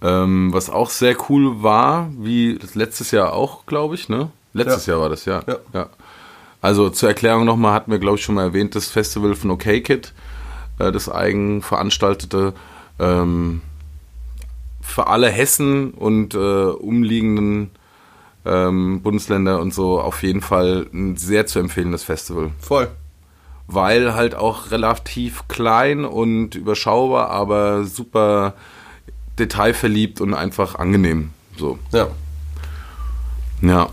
Ähm, 0.02 0.52
was 0.52 0.70
auch 0.70 0.90
sehr 0.90 1.16
cool 1.30 1.62
war, 1.62 2.10
wie 2.18 2.58
das 2.58 2.76
letztes 2.76 3.12
Jahr 3.12 3.34
auch, 3.34 3.66
glaube 3.66 3.96
ich, 3.96 4.10
ne? 4.10 4.32
Letztes 4.54 4.88
Ja. 4.88 4.94
Jahr 4.94 5.02
war 5.02 5.10
das, 5.10 5.26
ja. 5.26 5.42
Ja. 5.48 5.58
ja. 5.74 5.90
Also 6.60 6.90
zur 6.90 7.10
Erklärung 7.10 7.46
nochmal, 7.46 7.74
hatten 7.74 7.92
wir, 7.92 8.00
glaube 8.00 8.18
ich, 8.18 8.24
schon 8.24 8.36
mal 8.36 8.44
erwähnt, 8.44 8.76
das 8.76 8.88
Festival 8.88 9.36
von 9.36 9.52
OK 9.52 9.64
Kid, 9.84 10.14
äh, 10.80 10.92
das 10.92 11.10
eigen 11.10 11.62
veranstaltete, 11.62 12.54
ähm, 13.00 13.62
für 14.82 15.08
alle 15.08 15.30
Hessen 15.30 15.92
und 15.92 16.34
äh, 16.34 16.38
umliegenden 16.38 17.72
ähm, 18.46 19.02
Bundesländer 19.02 19.60
und 19.60 19.74
so 19.74 20.02
auf 20.02 20.24
jeden 20.24 20.42
Fall 20.42 20.88
ein 20.94 21.16
sehr 21.18 21.46
zu 21.46 21.60
empfehlendes 21.60 22.04
Festival. 22.04 22.50
Voll. 22.60 22.90
Weil 23.68 24.16
halt 24.16 24.34
auch 24.36 24.72
relativ 24.72 25.48
klein 25.48 26.04
und 26.06 26.56
überschaubar, 26.56 27.30
aber 27.30 27.84
super 27.86 28.54
detailverliebt 29.40 30.22
und 30.22 30.34
einfach 30.34 30.76
angenehm. 30.76 31.32
So. 31.58 31.80
Ja. 31.92 32.08
Ja. 33.62 33.90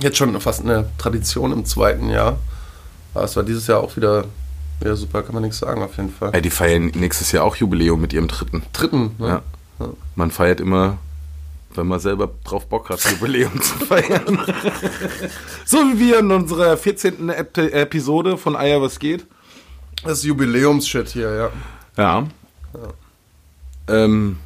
Jetzt 0.00 0.16
schon 0.16 0.38
fast 0.40 0.62
eine 0.62 0.88
Tradition 0.98 1.52
im 1.52 1.64
zweiten 1.64 2.08
Jahr. 2.10 2.38
Aber 3.14 3.24
es 3.24 3.36
war 3.36 3.42
dieses 3.42 3.66
Jahr 3.66 3.80
auch 3.80 3.96
wieder, 3.96 4.24
wieder 4.80 4.96
super, 4.96 5.22
kann 5.22 5.34
man 5.34 5.42
nichts 5.42 5.58
sagen 5.58 5.82
auf 5.82 5.96
jeden 5.96 6.12
Fall. 6.12 6.30
Ey, 6.34 6.42
die 6.42 6.50
feiern 6.50 6.86
nächstes 6.94 7.32
Jahr 7.32 7.44
auch 7.44 7.56
Jubiläum 7.56 8.00
mit 8.00 8.12
ihrem 8.12 8.28
dritten. 8.28 8.62
Dritten, 8.72 9.14
ne? 9.18 9.42
Ja. 9.78 9.88
Man 10.14 10.30
feiert 10.30 10.60
immer, 10.60 10.98
wenn 11.74 11.86
man 11.86 12.00
selber 12.00 12.30
drauf 12.44 12.66
Bock 12.68 12.88
hat, 12.90 13.00
Jubiläum 13.10 13.60
zu 13.60 13.74
feiern. 13.86 14.38
so 15.64 15.78
wie 15.78 15.98
wir 15.98 16.18
in 16.20 16.30
unserer 16.30 16.76
14. 16.76 17.28
Ep 17.28 17.58
Episode 17.58 18.38
von 18.38 18.56
Eier 18.56 18.80
was 18.80 18.98
geht. 18.98 19.26
Das 20.04 20.22
Jubiläumsshit 20.24 21.08
hier, 21.10 21.32
ja. 21.34 21.50
Ja. 21.96 22.26
Ähm, 23.88 24.38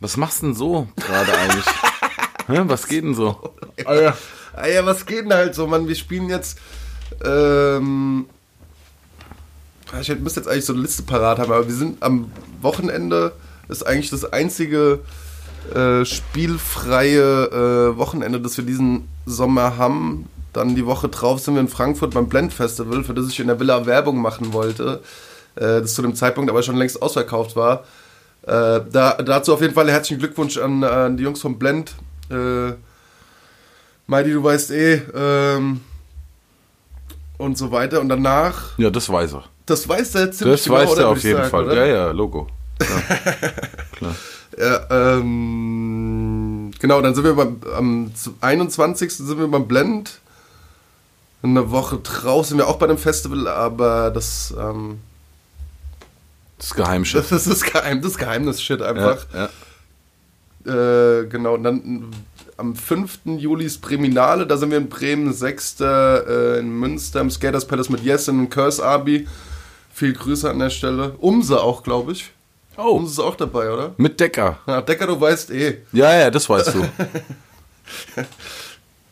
was 0.00 0.16
machst 0.16 0.42
du 0.42 0.46
denn 0.46 0.54
so 0.54 0.88
gerade 0.96 1.32
eigentlich? 1.32 1.64
Hä, 2.48 2.62
was 2.64 2.88
geht 2.88 3.04
denn 3.04 3.14
so? 3.14 3.54
Ah 3.84 3.94
ja. 3.94 4.16
ah 4.54 4.66
ja, 4.66 4.84
was 4.84 5.06
geht 5.06 5.24
denn 5.24 5.32
halt 5.32 5.54
so, 5.54 5.66
Mann? 5.66 5.86
Wir 5.86 5.94
spielen 5.94 6.28
jetzt. 6.28 6.58
Ähm, 7.24 8.26
ich 10.00 10.08
müsste 10.18 10.40
jetzt 10.40 10.48
eigentlich 10.48 10.64
so 10.64 10.72
eine 10.72 10.82
Liste 10.82 11.02
parat 11.02 11.38
haben, 11.38 11.52
aber 11.52 11.68
wir 11.68 11.74
sind 11.74 12.02
am 12.02 12.32
Wochenende, 12.60 13.32
ist 13.68 13.86
eigentlich 13.86 14.10
das 14.10 14.24
einzige 14.32 15.00
äh, 15.74 16.04
spielfreie 16.04 17.92
äh, 17.92 17.96
Wochenende, 17.96 18.40
das 18.40 18.56
wir 18.56 18.64
diesen 18.64 19.08
Sommer 19.26 19.76
haben. 19.76 20.28
Dann 20.52 20.74
die 20.74 20.86
Woche 20.86 21.08
drauf 21.08 21.40
sind 21.40 21.54
wir 21.54 21.60
in 21.60 21.68
Frankfurt 21.68 22.14
beim 22.14 22.28
Blend 22.28 22.52
Festival, 22.52 23.04
für 23.04 23.14
das 23.14 23.28
ich 23.28 23.40
in 23.40 23.46
der 23.46 23.60
Villa 23.60 23.86
Werbung 23.86 24.20
machen 24.20 24.52
wollte, 24.52 25.00
äh, 25.00 25.06
das 25.54 25.94
zu 25.94 26.02
dem 26.02 26.14
Zeitpunkt 26.14 26.50
aber 26.50 26.62
schon 26.62 26.76
längst 26.76 27.00
ausverkauft 27.00 27.56
war. 27.56 27.84
Äh, 28.42 28.80
da, 28.90 29.14
dazu 29.22 29.54
auf 29.54 29.60
jeden 29.60 29.74
Fall 29.74 29.90
herzlichen 29.90 30.18
Glückwunsch 30.18 30.58
an, 30.58 30.82
an 30.82 31.16
die 31.16 31.22
Jungs 31.22 31.40
vom 31.40 31.58
Blend. 31.58 31.94
Äh, 32.30 32.72
Meidi, 34.06 34.32
du 34.32 34.42
weißt 34.42 34.72
eh. 34.72 35.02
Ähm, 35.14 35.80
und 37.38 37.58
so 37.58 37.70
weiter. 37.70 38.00
Und 38.00 38.08
danach. 38.08 38.78
Ja, 38.78 38.90
das 38.90 39.10
weiß 39.10 39.34
er. 39.34 39.44
Das 39.66 39.88
weiß 39.88 40.14
er 40.16 40.32
ziemlich 40.32 40.60
Das 40.60 40.64
genau, 40.64 40.76
weiß 40.76 40.98
er 40.98 41.08
auf 41.08 41.22
jeden 41.22 41.36
sagen, 41.38 41.50
Fall. 41.50 41.64
Oder? 41.64 41.86
Ja, 41.86 41.86
ja, 41.86 42.10
Logo. 42.10 42.48
Klar. 43.92 44.14
Ja, 44.58 44.86
ähm, 44.90 46.70
genau, 46.78 47.00
dann 47.00 47.14
sind 47.14 47.24
wir 47.24 47.34
beim, 47.34 47.60
am 47.74 48.12
21. 48.40 49.12
sind 49.16 49.38
wir 49.38 49.48
beim 49.48 49.66
Blend. 49.66 50.18
Eine 51.42 51.70
Woche 51.70 51.98
drauf 51.98 52.46
sind 52.46 52.58
wir 52.58 52.68
auch 52.68 52.76
bei 52.76 52.86
dem 52.86 52.98
Festival, 52.98 53.48
aber 53.48 54.10
das, 54.10 54.54
ähm, 54.58 55.00
Das 56.62 56.74
Geheimschiff. 56.74 57.28
das 57.28 57.46
ist 57.48 57.64
geheim, 57.72 58.00
das 58.02 58.16
Geheimnis-Shit 58.16 58.80
Ja, 58.80 58.86
einfach. 58.86 59.26
ja. 59.34 59.48
Äh, 60.64 61.26
genau, 61.26 61.54
und 61.54 61.64
dann 61.64 62.12
am 62.56 62.76
5. 62.76 63.18
Juli 63.38 63.64
ist 63.64 63.80
Breminale, 63.80 64.46
da 64.46 64.56
sind 64.56 64.70
wir 64.70 64.78
in 64.78 64.88
Bremen, 64.88 65.32
6. 65.32 65.80
Äh, 65.80 66.58
in 66.60 66.70
Münster 66.78 67.20
im 67.20 67.30
Skaters 67.30 67.66
Palace 67.66 67.88
mit 67.88 68.02
Jessen 68.04 68.38
und 68.38 68.50
Curse 68.50 68.84
Abi. 68.84 69.26
Viel 69.92 70.12
Grüße 70.12 70.48
an 70.48 70.60
der 70.60 70.70
Stelle. 70.70 71.16
Umse 71.18 71.60
auch, 71.60 71.82
glaube 71.82 72.12
ich. 72.12 72.30
Oh, 72.76 72.92
Umse 72.92 73.12
ist 73.14 73.18
auch 73.18 73.34
dabei, 73.34 73.70
oder? 73.70 73.94
mit 73.96 74.20
Decker. 74.20 74.58
Ja, 74.66 74.80
Decker, 74.80 75.08
du 75.08 75.20
weißt 75.20 75.50
eh. 75.50 75.78
Ja, 75.92 76.14
ja, 76.16 76.30
das 76.30 76.48
weißt 76.48 76.74
du. 76.74 76.88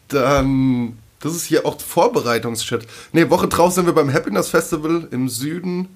Dann, 0.08 0.96
das 1.20 1.34
ist 1.34 1.44
hier 1.46 1.66
auch 1.66 1.80
Vorbereitungsshit. 1.80 2.86
Ne, 3.12 3.28
Woche 3.28 3.48
drauf 3.48 3.72
sind 3.72 3.86
wir 3.86 3.92
beim 3.92 4.12
Happiness 4.12 4.48
Festival 4.48 5.08
im 5.10 5.28
Süden. 5.28 5.88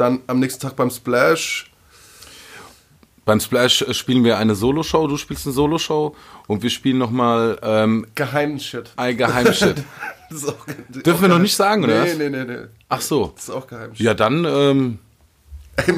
Dann 0.00 0.22
am 0.28 0.38
nächsten 0.38 0.62
Tag 0.62 0.76
beim 0.76 0.88
Splash. 0.88 1.70
Beim 3.26 3.38
Splash 3.38 3.84
spielen 3.90 4.24
wir 4.24 4.38
eine 4.38 4.54
Soloshow, 4.54 5.06
du 5.06 5.18
spielst 5.18 5.46
eine 5.46 5.52
Soloshow 5.52 6.16
und 6.46 6.62
wir 6.62 6.70
spielen 6.70 6.96
nochmal 6.96 7.58
ähm, 7.62 8.06
Geheimen 8.14 8.58
Shit. 8.58 8.92
ein 8.96 9.16
Geheimshit. 9.16 9.84
Das 10.30 10.44
ist 10.44 10.48
auch, 10.48 10.64
Dürfen 10.88 11.22
wir 11.22 11.28
noch 11.28 11.40
nicht 11.40 11.56
sagen, 11.56 11.82
oder 11.82 12.04
Nee, 12.04 12.14
nee, 12.14 12.30
nee, 12.30 12.44
nee. 12.44 12.66
Ach 12.88 13.00
so. 13.00 13.32
Das 13.34 13.44
ist 13.44 13.50
auch 13.50 13.66
Geheimshit. 13.66 14.00
Ja, 14.00 14.14
dann, 14.14 14.44
ähm, 14.46 14.98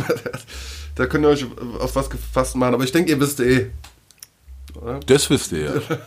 da 0.96 1.06
könnt 1.06 1.24
ihr 1.24 1.28
euch 1.28 1.46
auf 1.78 1.94
was 1.94 2.08
gefasst 2.08 2.56
machen, 2.56 2.74
aber 2.74 2.82
ich 2.82 2.92
denke, 2.92 3.10
ihr 3.10 3.20
wisst 3.20 3.40
eh. 3.40 3.70
das 5.06 5.30
wisst 5.30 5.52
ihr 5.52 5.64
ja. 5.64 5.72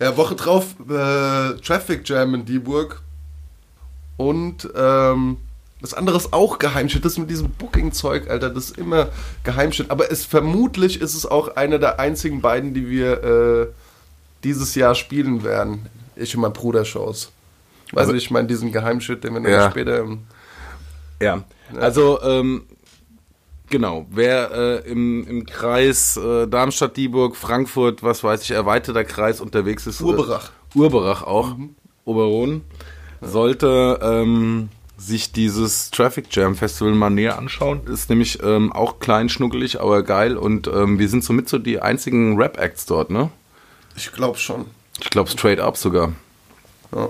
Ja, 0.00 0.16
Woche 0.16 0.36
drauf 0.36 0.76
äh, 0.88 1.60
Traffic 1.60 2.08
Jam 2.08 2.34
in 2.34 2.44
Dieburg. 2.46 3.02
Und 4.16 4.68
ähm, 4.74 5.38
das 5.82 5.92
andere 5.94 6.16
ist 6.16 6.32
auch 6.32 6.58
Geheimshit. 6.58 7.04
Das 7.04 7.18
mit 7.18 7.28
diesem 7.28 7.50
Booking-Zeug, 7.50 8.30
Alter, 8.30 8.48
das 8.50 8.70
ist 8.70 8.78
immer 8.78 9.08
Geheimshit. 9.44 9.90
Aber 9.90 10.10
es 10.10 10.24
vermutlich 10.24 11.00
ist 11.00 11.14
es 11.14 11.26
auch 11.26 11.56
eine 11.56 11.78
der 11.78 12.00
einzigen 12.00 12.40
beiden, 12.40 12.72
die 12.72 12.88
wir 12.88 13.22
äh, 13.22 13.66
dieses 14.44 14.74
Jahr 14.74 14.94
spielen 14.94 15.44
werden. 15.44 15.86
Ich 16.16 16.34
und 16.34 16.42
mein 16.42 16.52
Bruder 16.52 16.84
Shows. 16.84 17.30
Weißt 17.92 18.04
Aber- 18.04 18.12
du, 18.12 18.18
ich 18.18 18.30
meine 18.30 18.48
diesen 18.48 18.72
Geheimshit, 18.72 19.22
den 19.24 19.34
wir 19.34 19.40
dann 19.42 19.50
Ja. 19.52 19.70
später 19.70 19.98
im 20.00 20.20
Ja, 21.20 21.44
also 21.78 22.20
ähm, 22.22 22.62
genau, 23.70 24.06
wer 24.10 24.50
äh, 24.84 24.90
im, 24.90 25.26
im 25.28 25.46
Kreis 25.46 26.16
äh, 26.16 26.46
Darmstadt, 26.48 26.96
Dieburg, 26.96 27.36
Frankfurt, 27.36 28.02
was 28.02 28.22
weiß 28.24 28.42
ich, 28.42 28.50
erweiterter 28.50 29.04
Kreis 29.04 29.40
unterwegs 29.40 29.86
ist. 29.86 30.00
Urberach. 30.00 30.50
Äh, 30.74 30.78
Urberach 30.78 31.22
auch, 31.22 31.54
Oberrohn, 32.04 32.62
sollte 33.20 33.98
ähm, 34.02 34.68
sich 35.06 35.32
dieses 35.32 35.90
Traffic 35.90 36.26
Jam 36.30 36.54
Festival 36.54 36.94
mal 36.94 37.10
näher 37.10 37.38
anschauen. 37.38 37.86
Ist 37.86 38.08
nämlich 38.08 38.42
ähm, 38.42 38.72
auch 38.72 39.00
klein, 39.00 39.28
schnuckelig, 39.28 39.80
aber 39.80 40.02
geil 40.02 40.36
und 40.36 40.68
ähm, 40.68 40.98
wir 40.98 41.08
sind 41.08 41.24
somit 41.24 41.48
so 41.48 41.58
die 41.58 41.80
einzigen 41.80 42.36
Rap-Acts 42.36 42.86
dort, 42.86 43.10
ne? 43.10 43.30
Ich 43.96 44.12
glaube 44.12 44.38
schon. 44.38 44.66
Ich 45.00 45.10
glaube 45.10 45.28
straight 45.28 45.58
up 45.58 45.76
sogar. 45.76 46.12
Ja. 46.94 47.08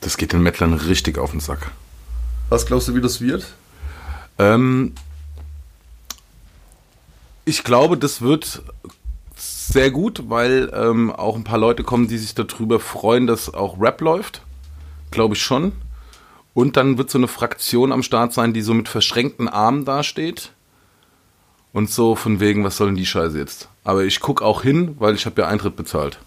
Das 0.00 0.16
geht 0.16 0.32
den 0.32 0.42
Mettlern 0.42 0.74
richtig 0.74 1.18
auf 1.18 1.32
den 1.32 1.40
Sack. 1.40 1.70
Was 2.48 2.66
glaubst 2.66 2.88
du, 2.88 2.94
wie 2.94 3.00
das 3.00 3.20
wird? 3.20 3.46
Ähm, 4.38 4.94
ich 7.44 7.64
glaube, 7.64 7.96
das 7.96 8.22
wird 8.22 8.62
sehr 9.36 9.90
gut, 9.90 10.24
weil 10.28 10.70
ähm, 10.74 11.10
auch 11.10 11.36
ein 11.36 11.44
paar 11.44 11.58
Leute 11.58 11.82
kommen, 11.82 12.08
die 12.08 12.18
sich 12.18 12.34
darüber 12.34 12.80
freuen, 12.80 13.26
dass 13.26 13.52
auch 13.52 13.80
Rap 13.80 14.00
läuft. 14.00 14.42
Glaube 15.10 15.34
ich 15.34 15.42
schon. 15.42 15.72
Und 16.56 16.78
dann 16.78 16.96
wird 16.96 17.10
so 17.10 17.18
eine 17.18 17.28
Fraktion 17.28 17.92
am 17.92 18.02
Start 18.02 18.32
sein, 18.32 18.54
die 18.54 18.62
so 18.62 18.72
mit 18.72 18.88
verschränkten 18.88 19.46
Armen 19.46 19.84
dasteht. 19.84 20.52
Und 21.74 21.90
so 21.90 22.16
von 22.16 22.40
wegen, 22.40 22.64
was 22.64 22.78
soll 22.78 22.86
denn 22.86 22.96
die 22.96 23.04
Scheiße 23.04 23.38
jetzt? 23.38 23.68
Aber 23.84 24.04
ich 24.04 24.20
gucke 24.20 24.42
auch 24.42 24.62
hin, 24.62 24.96
weil 24.98 25.14
ich 25.14 25.26
habe 25.26 25.42
ja 25.42 25.48
Eintritt 25.48 25.76
bezahlt. 25.76 26.18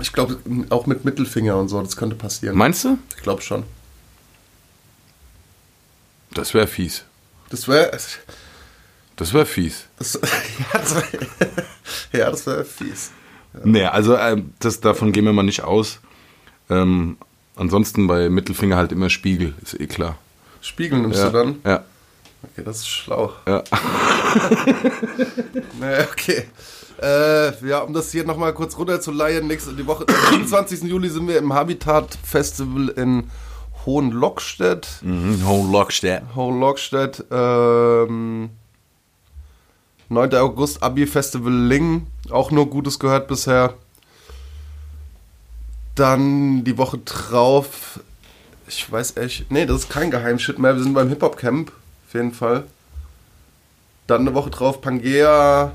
Ich 0.00 0.12
glaube, 0.12 0.38
auch 0.68 0.86
mit 0.86 1.04
Mittelfinger 1.04 1.56
und 1.56 1.68
so, 1.68 1.82
das 1.82 1.96
könnte 1.96 2.14
passieren. 2.14 2.56
Meinst 2.56 2.84
du? 2.84 2.98
ich 3.16 3.22
glaube 3.24 3.42
schon. 3.42 3.64
Das 6.32 6.54
wäre 6.54 6.68
fies. 6.68 7.04
Das 7.48 7.66
wäre. 7.66 7.90
Das 9.16 9.34
wäre 9.34 9.44
fies. 9.44 9.86
Das, 9.98 10.12
ja, 10.72 10.78
das 10.78 10.94
wäre 10.94 11.06
ja, 12.12 12.46
wär 12.46 12.64
fies. 12.64 13.10
Nee, 13.64 13.86
also 13.86 14.16
ähm, 14.16 14.54
das, 14.60 14.78
davon 14.78 15.10
gehen 15.10 15.24
wir 15.24 15.32
mal 15.32 15.42
nicht 15.42 15.64
aus. 15.64 15.98
Ähm, 16.68 17.16
ansonsten 17.56 18.06
bei 18.06 18.28
Mittelfinger 18.30 18.76
halt 18.76 18.92
immer 18.92 19.10
Spiegel, 19.10 19.54
ist 19.62 19.78
eh 19.80 19.86
klar. 19.86 20.16
Spiegel 20.60 20.98
nimmst 21.00 21.18
Ja, 21.18 21.26
du 21.26 21.32
dann? 21.32 21.54
ja, 21.64 21.84
Okay, 22.42 22.62
das 22.64 22.78
ist 22.78 22.88
schlau. 22.88 23.32
ja. 23.46 23.62
Naja, 25.80 26.06
okay. 26.10 26.44
Äh, 27.02 27.66
ja, 27.66 27.78
um 27.80 27.92
das 27.94 28.12
hier 28.12 28.24
nochmal 28.24 28.52
kurz 28.52 28.76
runterzuleihen, 28.76 29.46
nächste 29.46 29.72
die 29.74 29.86
Woche, 29.86 30.04
am 30.08 30.14
27. 30.32 30.82
Juli 30.84 31.08
sind 31.08 31.26
wir 31.28 31.38
im 31.38 31.52
Habitat 31.52 32.16
Festival 32.22 32.88
in 32.88 33.24
Hohenlockstedt. 33.86 34.88
Mhm, 35.02 35.46
Hohenlockstedt. 35.46 36.22
Hohenlockstedt. 36.34 37.24
Ähm, 37.30 38.50
9. 40.10 40.34
August 40.34 40.82
Abi 40.82 41.06
Festival 41.06 41.52
Ling. 41.52 42.06
Auch 42.30 42.50
nur 42.50 42.68
Gutes 42.68 42.98
gehört 42.98 43.28
bisher. 43.28 43.74
Dann 46.00 46.64
die 46.64 46.78
Woche 46.78 46.96
drauf. 46.96 48.00
Ich 48.66 48.90
weiß 48.90 49.18
echt. 49.18 49.50
Nee, 49.50 49.66
das 49.66 49.82
ist 49.82 49.90
kein 49.90 50.10
Geheimshit 50.10 50.58
mehr. 50.58 50.74
Wir 50.74 50.82
sind 50.82 50.94
beim 50.94 51.10
Hip-Hop-Camp. 51.10 51.70
Auf 52.06 52.14
jeden 52.14 52.32
Fall. 52.32 52.64
Dann 54.06 54.22
eine 54.22 54.32
Woche 54.32 54.48
drauf 54.48 54.80
Pangea. 54.80 55.72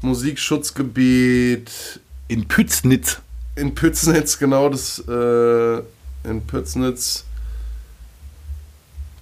Musikschutzgebiet. 0.00 1.98
In 2.28 2.46
Pütznitz. 2.46 3.20
In 3.56 3.74
Pütznitz, 3.74 4.38
genau, 4.38 4.68
das 4.68 5.00
äh, 5.08 5.78
in 6.22 6.46
Pütznitz. 6.46 7.24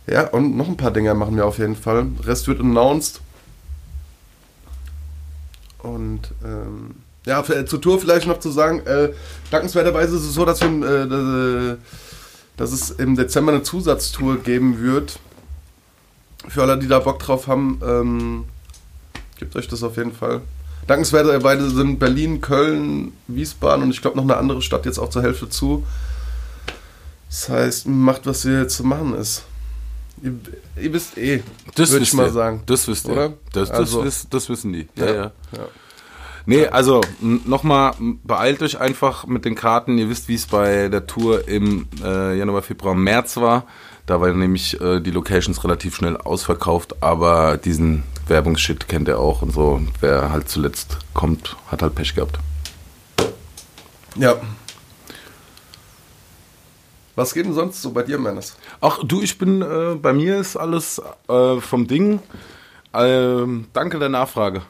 Ja, 0.07 0.29
und 0.29 0.55
noch 0.55 0.69
ein 0.69 0.77
paar 0.77 0.91
Dinger 0.91 1.15
machen 1.15 1.35
wir 1.37 1.47
auf 1.47 1.57
jeden 1.57 1.77
Fall. 1.77 2.09
Rest 2.25 2.47
wird 2.47 2.61
announced. 2.61 3.23
Und 5.79 6.31
ähm, 6.45 6.97
ja, 7.27 7.43
für, 7.43 7.65
zur 7.67 7.81
Tour 7.81 8.01
vielleicht 8.01 8.27
noch 8.27 8.41
zu 8.41 8.51
sagen, 8.51 8.81
äh, 8.87 9.11
dankenswerterweise 9.51 10.17
ist 10.17 10.23
es 10.25 10.35
so, 10.35 10.45
dass, 10.45 10.61
wir, 10.61 10.69
äh, 10.69 11.09
dass, 11.09 11.21
äh, 11.21 11.77
dass 12.57 12.73
es 12.73 12.91
im 12.91 13.17
Dezember 13.17 13.53
eine 13.53 13.63
Zusatztour 13.63 14.39
geben 14.39 14.81
wird. 14.81 15.19
Für 16.49 16.63
alle, 16.63 16.79
die 16.79 16.89
da 16.89 16.99
Bock 16.99 17.19
drauf 17.21 17.47
haben, 17.47 17.81
ähm, 17.85 18.45
Gebt 19.39 19.57
euch 19.57 19.67
das 19.67 19.83
auf 19.83 19.97
jeden 19.97 20.13
Fall. 20.13 20.41
Dankenswerterweise 20.87 21.69
sind 21.71 21.99
Berlin, 21.99 22.41
Köln, 22.41 23.13
Wiesbaden 23.27 23.83
und 23.85 23.91
ich 23.91 24.01
glaube 24.01 24.17
noch 24.17 24.23
eine 24.23 24.37
andere 24.37 24.63
Stadt 24.63 24.87
jetzt 24.87 24.99
auch 25.01 25.11
zur 25.11 25.23
Hälfte 25.23 25.49
zu. 25.49 25.85
Das 27.29 27.49
heißt, 27.49 27.87
macht, 27.89 28.27
was 28.27 28.43
hier 28.43 28.69
zu 28.69 28.85
machen 28.85 29.15
ist. 29.17 29.43
Ihr, 30.23 30.35
ihr 30.81 30.93
wisst 30.93 31.19
eh, 31.19 31.43
Das 31.75 31.91
würde 31.91 32.05
ich 32.05 32.13
mal 32.15 32.27
ihr. 32.27 32.33
sagen. 32.33 32.63
Das 32.67 32.87
wisst 32.87 33.07
ihr. 33.07 33.13
Oder? 33.15 33.29
Das, 33.53 33.69
das, 33.71 33.79
Also- 33.79 34.05
wiss, 34.05 34.27
das 34.31 34.49
wissen 34.49 34.73
die. 34.73 34.87
Ja, 34.95 35.07
ja. 35.07 35.15
ja. 35.53 35.69
Nee, 36.45 36.67
also 36.67 37.01
nochmal, 37.21 37.95
beeilt 38.25 38.63
euch 38.63 38.81
einfach 38.81 39.27
mit 39.27 39.45
den 39.45 39.55
Karten. 39.55 39.99
Ihr 39.99 40.09
wisst, 40.09 40.29
wie 40.29 40.35
es 40.35 40.47
bei 40.47 40.89
der 40.89 41.07
Tour 41.07 41.47
im 41.49 41.87
äh, 42.03 42.37
Januar, 42.37 42.63
Februar, 42.63 42.95
März 42.95 43.37
war. 43.37 43.67
Da 44.07 44.21
war 44.21 44.33
nämlich 44.33 44.81
äh, 44.81 45.01
die 45.01 45.13
Locations 45.13 45.63
relativ 45.63 45.95
schnell 45.95 46.17
ausverkauft, 46.17 47.03
aber 47.03 47.57
diesen 47.57 48.03
Werbungsshit 48.27 48.89
kennt 48.89 49.09
ihr 49.09 49.19
auch 49.21 49.43
und 49.43 49.53
so. 49.53 49.81
Wer 50.01 50.33
halt 50.33 50.49
zuletzt 50.49 50.99
kommt, 51.15 51.57
hat 51.69 51.83
halt 51.83 51.95
Pech 51.95 52.15
gehabt. 52.15 52.39
Ja. 54.17 54.35
Was 57.15 57.35
geht 57.35 57.47
denn 57.47 57.53
sonst 57.53 57.81
so 57.83 57.93
bei 57.93 58.03
dir, 58.03 58.19
Mannes? 58.19 58.57
Ach 58.81 59.01
du, 59.05 59.23
ich 59.23 59.39
bin, 59.39 59.63
äh, 59.63 59.95
bei 59.95 60.13
mir 60.13 60.39
ist 60.39 60.57
alles 60.57 61.01
äh, 61.29 61.61
vom 61.61 61.87
Ding. 61.87 62.21
Ähm, 62.95 63.67
danke 63.73 63.99
der 63.99 64.09
Nachfrage. 64.09 64.63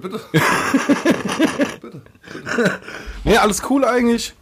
Bitte? 1.80 2.02
Nee, 3.24 3.36
alles 3.36 3.62
cool 3.70 3.84
eigentlich. 3.84 4.34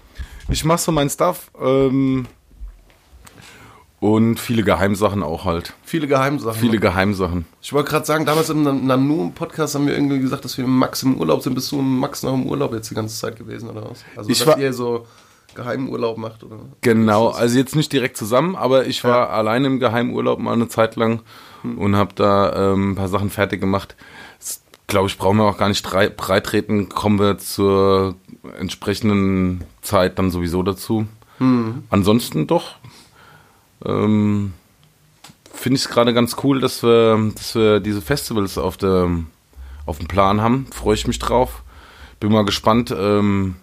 Ich 0.49 0.65
mach 0.65 0.79
so 0.79 0.93
mein 0.93 1.09
Stuff. 1.11 1.51
Ähm, 1.61 2.27
und 4.01 4.39
viele 4.39 4.63
Geheimsachen 4.63 5.23
auch 5.23 5.45
halt. 5.47 5.73
Viele 5.83 6.07
Geheimsachen. 6.07 6.61
Viele 6.61 6.79
Geheimsachen. 6.79 7.47
Ich 7.63 7.73
wollte 7.73 7.91
gerade 7.91 8.05
sagen, 8.05 8.27
damals 8.27 8.51
im 8.51 8.63
Nanu-Podcast 8.87 9.75
haben 9.75 9.87
wir 9.87 9.95
irgendwie 9.95 10.19
gesagt, 10.19 10.45
dass 10.45 10.59
wir 10.59 10.67
Max 10.67 11.03
im 11.03 11.17
Urlaub 11.19 11.43
sind. 11.43 11.55
Bist 11.55 11.73
du 11.73 11.81
Max 11.81 12.23
noch 12.23 12.35
im 12.35 12.47
Urlaub 12.47 12.75
jetzt 12.75 12.91
die 12.91 12.95
ganze 12.95 13.19
Zeit 13.19 13.37
gewesen 13.37 13.71
oder 13.71 13.89
was? 13.91 14.05
Also, 14.17 14.29
Ich 14.29 14.39
dass 14.41 14.47
war- 14.49 14.59
ihr 14.59 14.75
so 14.75 15.07
Geheimurlaub 15.55 16.19
macht 16.19 16.43
oder? 16.45 16.59
Genau, 16.83 17.29
also 17.29 17.57
jetzt 17.57 17.77
nicht 17.77 17.93
direkt 17.93 18.17
zusammen, 18.17 18.57
aber 18.57 18.87
ich 18.87 19.05
war 19.05 19.31
alleine 19.31 19.69
im 19.69 19.79
Geheimurlaub 19.79 20.41
mal 20.41 20.53
eine 20.53 20.67
Zeit 20.69 20.97
lang 20.97 21.21
und 21.63 21.95
habe 21.97 22.13
da 22.15 22.73
ähm, 22.73 22.91
ein 22.91 22.95
paar 22.97 23.09
Sachen 23.09 23.31
fertig 23.31 23.61
gemacht. 23.61 23.95
Glaube 24.87 25.09
ich, 25.09 25.19
brauchen 25.19 25.39
wir 25.39 25.45
auch 25.45 25.59
gar 25.59 25.69
nicht 25.69 25.83
breitreten, 25.83 26.89
kommen 26.89 27.19
wir 27.19 27.39
zur 27.39 28.17
entsprechenden 28.59 29.65
Zeit 29.83 30.19
dann 30.19 30.31
sowieso 30.31 30.63
dazu. 30.63 31.07
Ansonsten 31.91 32.47
doch. 32.47 32.77
Ähm, 33.85 34.53
Finde 35.53 35.77
ich 35.77 35.85
es 35.85 35.89
gerade 35.89 36.13
ganz 36.13 36.37
cool, 36.43 36.61
dass 36.61 36.83
wir, 36.83 37.33
dass 37.35 37.55
wir 37.55 37.81
diese 37.81 38.03
Festivals 38.03 38.59
auf, 38.59 38.77
der, 38.77 39.09
auf 39.87 39.99
dem 39.99 40.09
Plan 40.09 40.41
haben. 40.41 40.67
Freue 40.73 40.95
ich 40.95 41.07
mich 41.07 41.19
drauf. 41.19 41.63
Bin 42.21 42.33
mal 42.33 42.45
gespannt, 42.45 42.95
ähm, 42.97 43.57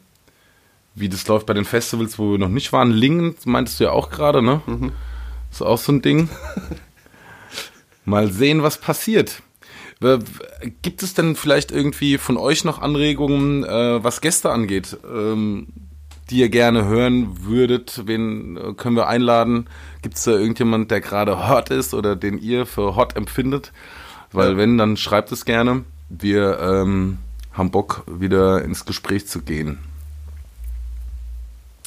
wie 0.96 1.10
das 1.10 1.28
läuft 1.28 1.46
bei 1.46 1.54
den 1.54 1.66
Festivals, 1.66 2.18
wo 2.18 2.32
wir 2.32 2.38
noch 2.40 2.50
nicht 2.50 2.74
waren. 2.74 2.92
Lingen, 2.92 3.36
meintest 3.46 3.80
du 3.80 3.86
ja 3.86 3.92
auch 3.92 4.10
gerade, 4.10 4.42
ne? 4.42 4.62
Ist 5.52 5.62
auch 5.62 5.78
so 5.78 5.92
ein 5.92 6.02
Ding. 6.02 6.30
Mal 8.06 8.32
sehen, 8.32 8.64
was 8.64 8.80
passiert. 8.80 9.44
Gibt 10.82 11.04
es 11.04 11.14
denn 11.14 11.36
vielleicht 11.36 11.72
irgendwie 11.72 12.18
von 12.18 12.38
euch 12.38 12.64
noch 12.64 12.82
Anregungen, 12.82 13.64
äh, 13.64 14.04
was 14.04 14.20
Gäste 14.20 14.50
angeht, 14.50 14.98
ähm, 15.08 15.68
die 16.32 16.40
ihr 16.40 16.50
gerne 16.50 16.86
hören 16.86 17.44
würdet? 17.44 18.02
Wen 18.06 18.58
äh, 18.58 18.74
können 18.74 18.96
wir 18.96 19.08
einladen? 19.08 19.68
Gibt 20.02 20.18
es 20.18 20.24
da 20.24 20.32
irgendjemand, 20.32 20.90
der 20.90 21.02
gerade 21.02 21.48
hot 21.48 21.70
ist 21.70 21.94
oder 21.94 22.16
den 22.16 22.40
ihr 22.40 22.66
für 22.66 22.96
hot 22.96 23.16
empfindet? 23.16 23.72
Weil 24.32 24.58
wenn, 24.58 24.78
dann 24.78 24.98
schreibt 24.98 25.32
es 25.32 25.46
gerne. 25.46 25.84
Wir 26.10 26.60
ähm, 26.60 27.20
haben 27.54 27.70
Bock, 27.70 28.04
wieder 28.08 28.64
ins 28.64 28.86
Gespräch 28.86 29.28
zu 29.28 29.42
gehen. 29.42 29.78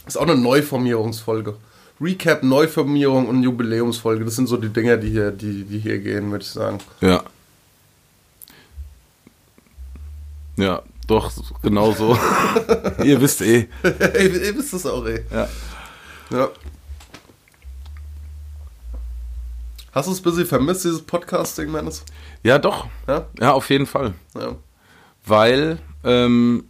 Ist 0.07 0.19
auch 0.19 0.23
eine 0.23 0.37
Neuformierungsfolge. 0.37 1.57
Recap, 2.01 2.43
Neuformierung 2.43 3.27
und 3.29 3.43
Jubiläumsfolge. 3.43 4.25
Das 4.25 4.37
sind 4.37 4.47
so 4.47 4.57
die 4.57 4.69
Dinger, 4.69 4.99
die 4.99 5.11
hier, 5.11 5.31
die, 5.31 5.65
die 5.65 5.79
hier 5.79 5.99
gehen, 5.99 6.31
würde 6.31 6.45
ich 6.45 6.51
sagen. 6.51 6.79
Ja. 7.01 7.25
Ja, 10.57 10.83
doch, 11.07 11.33
genau 11.62 11.93
so. 11.93 12.17
Ihr 13.05 13.21
wisst 13.21 13.40
eh. 13.43 13.69
Ihr 13.85 14.57
wisst 14.57 14.73
es 14.73 14.87
auch, 14.87 15.05
ey. 15.05 15.25
Ja. 15.31 15.49
Ja. 16.31 16.49
Hast 19.93 20.09
du 20.09 20.12
es 20.12 20.21
ein 20.21 20.23
bisschen 20.25 20.47
vermisst, 20.47 20.85
dieses 20.85 21.03
Podcasting, 21.03 21.71
Mannes? 21.71 22.05
Ja, 22.43 22.59
doch. 22.59 22.88
Ja? 23.07 23.27
Ja, 23.38 23.53
auf 23.53 23.69
jeden 23.71 23.87
Fall. 23.87 24.14
Ja. 24.35 24.57
Weil 25.25 25.79
ähm, 26.03 26.64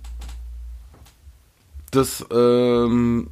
das 1.90 2.24
ähm, 2.30 3.30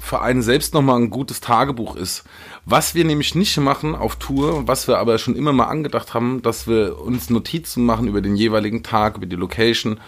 für 0.00 0.22
einen 0.22 0.42
selbst 0.42 0.74
nochmal 0.74 1.00
ein 1.00 1.10
gutes 1.10 1.40
Tagebuch 1.40 1.94
ist. 1.94 2.24
Was 2.64 2.94
wir 2.94 3.04
nämlich 3.04 3.34
nicht 3.34 3.56
machen 3.58 3.94
auf 3.94 4.16
Tour, 4.16 4.66
was 4.66 4.88
wir 4.88 4.98
aber 4.98 5.18
schon 5.18 5.36
immer 5.36 5.52
mal 5.52 5.66
angedacht 5.66 6.14
haben, 6.14 6.42
dass 6.42 6.66
wir 6.66 6.98
uns 7.00 7.30
Notizen 7.30 7.84
machen 7.84 8.08
über 8.08 8.22
den 8.22 8.34
jeweiligen 8.34 8.82
Tag, 8.82 9.18
über 9.18 9.26
die 9.26 9.36
Location, 9.36 10.00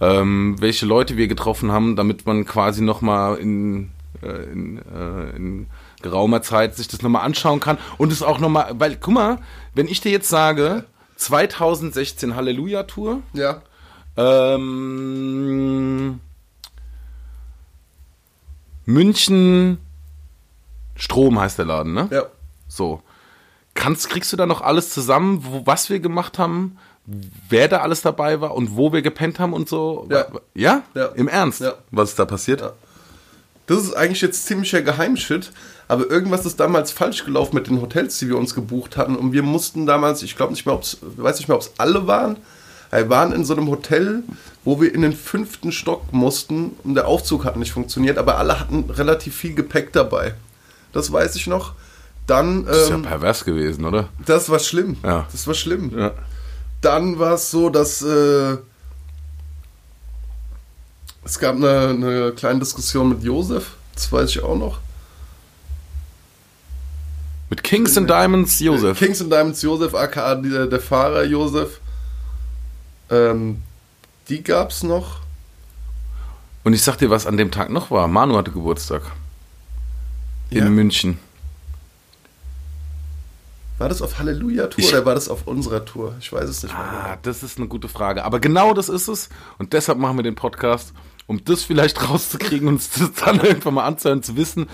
ähm, 0.00 0.56
welche 0.60 0.86
Leute 0.86 1.16
wir 1.16 1.28
getroffen 1.28 1.70
haben, 1.72 1.96
damit 1.96 2.26
man 2.26 2.44
quasi 2.44 2.82
nochmal 2.82 3.36
in, 3.36 3.90
äh, 4.22 4.50
in, 4.52 4.78
äh, 4.78 5.36
in 5.36 5.66
geraumer 6.02 6.42
Zeit 6.42 6.76
sich 6.76 6.88
das 6.88 7.02
nochmal 7.02 7.24
anschauen 7.24 7.60
kann 7.60 7.78
und 7.98 8.10
es 8.10 8.22
auch 8.22 8.40
nochmal, 8.40 8.72
weil, 8.78 8.96
guck 8.96 9.14
mal, 9.14 9.38
wenn 9.74 9.86
ich 9.88 10.00
dir 10.00 10.10
jetzt 10.10 10.28
sage, 10.28 10.84
2016 11.16 12.34
Halleluja-Tour, 12.34 13.20
Ja. 13.34 13.62
ähm, 14.16 16.20
München 18.92 19.78
Strom 20.96 21.40
heißt 21.40 21.58
der 21.58 21.64
Laden, 21.64 21.94
ne? 21.94 22.08
Ja. 22.10 22.24
So. 22.68 23.02
Kannst, 23.74 24.10
kriegst 24.10 24.32
du 24.32 24.36
da 24.36 24.46
noch 24.46 24.60
alles 24.60 24.90
zusammen, 24.90 25.44
wo, 25.44 25.66
was 25.66 25.88
wir 25.88 26.00
gemacht 26.00 26.38
haben, 26.38 26.76
wer 27.06 27.68
da 27.68 27.78
alles 27.78 28.02
dabei 28.02 28.40
war 28.40 28.54
und 28.54 28.76
wo 28.76 28.92
wir 28.92 29.00
gepennt 29.02 29.38
haben 29.38 29.52
und 29.52 29.68
so? 29.68 30.06
Ja. 30.10 30.26
Ja? 30.54 30.82
Ja. 30.94 31.06
Im 31.06 31.28
Ernst? 31.28 31.60
Ja. 31.60 31.74
Was 31.90 32.10
ist 32.10 32.18
da 32.18 32.26
passiert? 32.26 32.60
Ja. 32.60 32.72
Das 33.66 33.82
ist 33.82 33.94
eigentlich 33.94 34.20
jetzt 34.20 34.46
ziemlicher 34.46 34.82
Geheimshit, 34.82 35.52
aber 35.88 36.10
irgendwas 36.10 36.44
ist 36.44 36.58
damals 36.58 36.90
falsch 36.90 37.24
gelaufen 37.24 37.54
mit 37.54 37.68
den 37.68 37.80
Hotels, 37.80 38.18
die 38.18 38.28
wir 38.28 38.36
uns 38.36 38.54
gebucht 38.54 38.96
hatten. 38.96 39.14
Und 39.14 39.32
wir 39.32 39.44
mussten 39.44 39.86
damals, 39.86 40.22
ich 40.22 40.36
glaube 40.36 40.52
nicht 40.52 40.66
mehr, 40.66 40.74
ob's, 40.74 40.98
weiß 41.00 41.38
nicht 41.38 41.48
mehr, 41.48 41.56
ob 41.56 41.62
es 41.62 41.72
alle 41.78 42.06
waren. 42.06 42.36
Wir 42.90 43.08
waren 43.08 43.32
in 43.32 43.44
so 43.44 43.54
einem 43.54 43.68
Hotel, 43.68 44.22
wo 44.64 44.80
wir 44.80 44.92
in 44.94 45.02
den 45.02 45.12
fünften 45.12 45.70
Stock 45.72 46.12
mussten 46.12 46.72
und 46.82 46.94
der 46.96 47.06
Aufzug 47.06 47.44
hat 47.44 47.56
nicht 47.56 47.72
funktioniert, 47.72 48.18
aber 48.18 48.38
alle 48.38 48.58
hatten 48.58 48.90
relativ 48.90 49.36
viel 49.36 49.54
Gepäck 49.54 49.92
dabei. 49.92 50.34
Das 50.92 51.12
weiß 51.12 51.36
ich 51.36 51.46
noch. 51.46 51.74
Dann, 52.26 52.64
Das 52.66 52.82
ist 52.82 52.88
ja 52.90 52.96
ähm, 52.96 53.02
pervers 53.02 53.44
gewesen, 53.44 53.84
oder? 53.84 54.08
das 54.26 54.48
war 54.50 54.58
schlimm. 54.58 54.96
Ja. 55.02 55.26
Das 55.30 55.46
war 55.46 55.54
schlimm. 55.54 55.96
Ja. 55.96 56.12
Dann 56.80 57.18
war 57.18 57.34
es 57.34 57.50
so, 57.50 57.70
dass 57.70 58.02
äh, 58.02 58.56
es 61.24 61.38
gab 61.38 61.56
eine, 61.56 61.88
eine 61.88 62.32
kleine 62.32 62.58
Diskussion 62.60 63.08
mit 63.10 63.22
Josef, 63.22 63.72
das 63.94 64.10
weiß 64.10 64.30
ich 64.30 64.42
auch 64.42 64.56
noch. 64.56 64.78
Mit 67.50 67.62
Kings 67.64 67.96
and 67.98 68.08
Diamonds, 68.08 68.60
Josef. 68.60 68.98
Kings 68.98 69.20
and 69.20 69.32
Diamonds 69.32 69.60
Josef, 69.62 69.94
aka 69.94 70.36
der, 70.36 70.66
der 70.66 70.80
Fahrer 70.80 71.24
Josef. 71.24 71.80
Ähm, 73.10 73.62
die 74.28 74.42
gab's 74.42 74.82
noch. 74.82 75.20
Und 76.62 76.72
ich 76.74 76.82
sag 76.82 76.96
dir, 76.98 77.10
was 77.10 77.26
an 77.26 77.36
dem 77.36 77.50
Tag 77.50 77.70
noch 77.70 77.90
war. 77.90 78.06
Manu 78.08 78.36
hatte 78.36 78.52
Geburtstag. 78.52 79.02
In 80.50 80.58
Ja. 80.58 80.64
München. 80.70 81.18
War 83.78 83.88
das 83.88 84.02
auf 84.02 84.18
Halleluja-Tour 84.18 84.86
oder 84.88 85.06
war 85.06 85.14
das 85.14 85.30
auf 85.30 85.46
unserer 85.46 85.84
Tour? 85.86 86.14
Ich 86.20 86.30
weiß 86.30 86.48
es 86.48 86.62
nicht 86.62 86.72
mehr. 86.72 86.82
Ah, 86.84 87.18
das 87.22 87.42
ist 87.42 87.56
eine 87.56 87.66
gute 87.66 87.88
Frage. 87.88 88.24
Aber 88.26 88.38
genau 88.38 88.74
das 88.74 88.90
ist 88.90 89.08
es. 89.08 89.30
Und 89.58 89.72
deshalb 89.72 89.96
machen 89.98 90.18
wir 90.18 90.22
den 90.22 90.34
Podcast, 90.34 90.92
um 91.26 91.42
das 91.44 91.64
vielleicht 91.64 92.02
rauszukriegen 92.10 92.68
und 92.68 92.74
uns 92.74 92.90
das 92.90 93.12
dann 93.24 93.40
irgendwann 93.42 93.74
mal 93.74 93.86
anzuhören, 93.86 94.22
zu 94.22 94.36
wissen. 94.36 94.68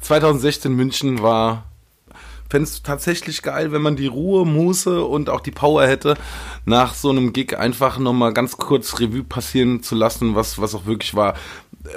2016 0.00 0.74
München 0.74 1.22
war. 1.22 1.64
Fände 2.52 2.68
es 2.68 2.82
tatsächlich 2.82 3.40
geil, 3.40 3.72
wenn 3.72 3.80
man 3.80 3.96
die 3.96 4.08
Ruhe, 4.08 4.44
Muße 4.44 5.02
und 5.02 5.30
auch 5.30 5.40
die 5.40 5.50
Power 5.50 5.86
hätte, 5.86 6.18
nach 6.66 6.92
so 6.92 7.08
einem 7.08 7.32
Gig 7.32 7.56
einfach 7.58 7.98
nochmal 7.98 8.34
ganz 8.34 8.58
kurz 8.58 9.00
Revue 9.00 9.24
passieren 9.24 9.82
zu 9.82 9.94
lassen, 9.94 10.34
was, 10.34 10.60
was 10.60 10.74
auch 10.74 10.84
wirklich 10.84 11.14
war. 11.14 11.32